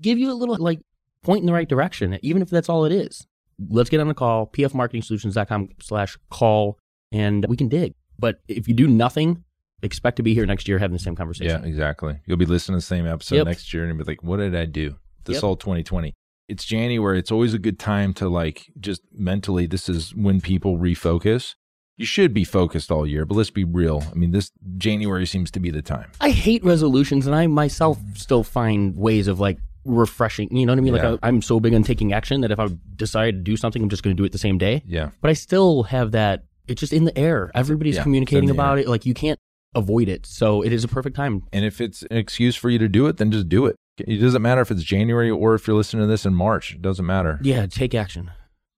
give 0.00 0.18
you 0.18 0.30
a 0.30 0.34
little 0.34 0.56
like 0.56 0.80
point 1.22 1.40
in 1.40 1.46
the 1.46 1.52
right 1.52 1.68
direction, 1.68 2.18
even 2.22 2.42
if 2.42 2.50
that's 2.50 2.68
all 2.68 2.84
it 2.84 2.92
is. 2.92 3.26
Let's 3.68 3.90
get 3.90 4.00
on 4.00 4.08
the 4.08 4.14
call, 4.14 4.46
pfmarketingsolutions.com 4.48 5.68
slash 5.80 6.18
call, 6.30 6.78
and 7.12 7.44
we 7.48 7.56
can 7.56 7.68
dig. 7.68 7.94
But 8.18 8.40
if 8.48 8.68
you 8.68 8.74
do 8.74 8.86
nothing, 8.88 9.44
expect 9.82 10.16
to 10.16 10.22
be 10.22 10.34
here 10.34 10.46
next 10.46 10.68
year 10.68 10.78
having 10.78 10.96
the 10.96 11.02
same 11.02 11.16
conversation. 11.16 11.62
Yeah, 11.62 11.68
exactly. 11.68 12.18
You'll 12.26 12.36
be 12.36 12.46
listening 12.46 12.74
to 12.74 12.78
the 12.78 12.86
same 12.86 13.06
episode 13.06 13.36
Yep. 13.36 13.46
next 13.46 13.74
year 13.74 13.84
and 13.84 13.98
be 13.98 14.04
like, 14.04 14.22
what 14.22 14.36
did 14.38 14.54
I 14.54 14.64
do? 14.66 14.96
This 15.24 15.36
Yep. 15.36 15.44
all 15.44 15.56
2020. 15.56 16.14
It's 16.48 16.64
January. 16.64 17.18
It's 17.18 17.32
always 17.32 17.54
a 17.54 17.58
good 17.58 17.78
time 17.78 18.12
to 18.14 18.28
like 18.28 18.66
just 18.78 19.02
mentally, 19.12 19.66
this 19.66 19.88
is 19.88 20.14
when 20.14 20.40
people 20.40 20.78
refocus. 20.78 21.54
You 21.96 22.06
should 22.06 22.32
be 22.34 22.44
focused 22.44 22.90
all 22.90 23.06
year, 23.06 23.24
but 23.24 23.34
let's 23.36 23.50
be 23.50 23.64
real. 23.64 24.02
I 24.10 24.14
mean, 24.14 24.30
this 24.32 24.50
January 24.78 25.26
seems 25.26 25.50
to 25.52 25.60
be 25.60 25.70
the 25.70 25.82
time. 25.82 26.10
I 26.20 26.30
hate 26.30 26.64
resolutions, 26.64 27.26
and 27.26 27.34
I 27.36 27.46
myself 27.46 27.98
still 28.14 28.42
find 28.42 28.96
ways 28.96 29.28
of 29.28 29.38
like 29.40 29.58
refreshing. 29.84 30.54
You 30.56 30.66
know 30.66 30.72
what 30.72 30.78
I 30.78 30.82
mean? 30.82 30.94
Yeah. 30.94 31.08
Like 31.10 31.20
I, 31.22 31.28
I'm 31.28 31.42
so 31.42 31.60
big 31.60 31.74
on 31.74 31.82
taking 31.82 32.12
action 32.12 32.40
that 32.40 32.50
if 32.50 32.58
I 32.58 32.68
decide 32.96 33.32
to 33.32 33.40
do 33.40 33.56
something, 33.56 33.82
I'm 33.82 33.88
just 33.88 34.02
going 34.02 34.16
to 34.16 34.20
do 34.20 34.24
it 34.24 34.32
the 34.32 34.38
same 34.38 34.58
day. 34.58 34.82
Yeah. 34.86 35.10
But 35.20 35.30
I 35.30 35.34
still 35.34 35.84
have 35.84 36.12
that. 36.12 36.44
It's 36.68 36.80
just 36.80 36.92
in 36.92 37.04
the 37.04 37.16
air. 37.18 37.50
Everybody's 37.54 37.96
Yeah, 37.96 38.02
communicating 38.02 38.50
about 38.50 38.78
air. 38.78 38.84
it. 38.84 38.88
Like 38.88 39.04
you 39.06 39.14
can't 39.14 39.38
avoid 39.74 40.08
it. 40.08 40.26
So 40.26 40.62
it 40.62 40.72
is 40.72 40.84
a 40.84 40.88
perfect 40.88 41.16
time. 41.16 41.42
And 41.52 41.64
if 41.64 41.80
it's 41.80 42.02
an 42.02 42.16
excuse 42.16 42.54
for 42.56 42.70
you 42.70 42.78
to 42.78 42.88
do 42.88 43.06
it, 43.06 43.16
then 43.16 43.30
just 43.32 43.48
do 43.48 43.66
it. 43.66 43.76
It 43.98 44.18
doesn't 44.18 44.42
matter 44.42 44.60
if 44.60 44.70
it's 44.70 44.82
January 44.82 45.30
or 45.30 45.54
if 45.54 45.66
you're 45.66 45.76
listening 45.76 46.02
to 46.02 46.06
this 46.06 46.24
in 46.24 46.34
March. 46.34 46.74
It 46.74 46.82
doesn't 46.82 47.04
matter. 47.04 47.38
Yeah, 47.42 47.66
take 47.66 47.94
action. 47.94 48.30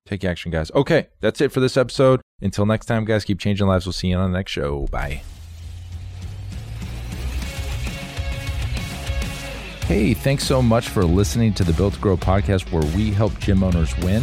Take 0.06 0.24
action, 0.24 0.50
guys. 0.50 0.70
Okay, 0.74 1.08
that's 1.20 1.40
it 1.40 1.50
for 1.52 1.60
this 1.60 1.76
episode. 1.76 2.20
Until 2.42 2.66
next 2.66 2.86
time, 2.86 3.04
guys, 3.04 3.24
keep 3.24 3.38
changing 3.38 3.66
lives. 3.66 3.86
We'll 3.86 3.92
see 3.94 4.08
you 4.08 4.16
on 4.16 4.30
the 4.32 4.36
next 4.38 4.52
show. 4.52 4.86
Bye. 4.90 5.22
Hey, 9.86 10.14
thanks 10.14 10.44
so 10.44 10.62
much 10.62 10.88
for 10.88 11.04
listening 11.04 11.52
to 11.54 11.64
the 11.64 11.72
Built 11.74 11.94
to 11.94 12.00
Grow 12.00 12.16
podcast 12.16 12.72
where 12.72 12.82
we 12.96 13.10
help 13.10 13.38
gym 13.38 13.62
owners 13.62 13.96
win. 13.98 14.22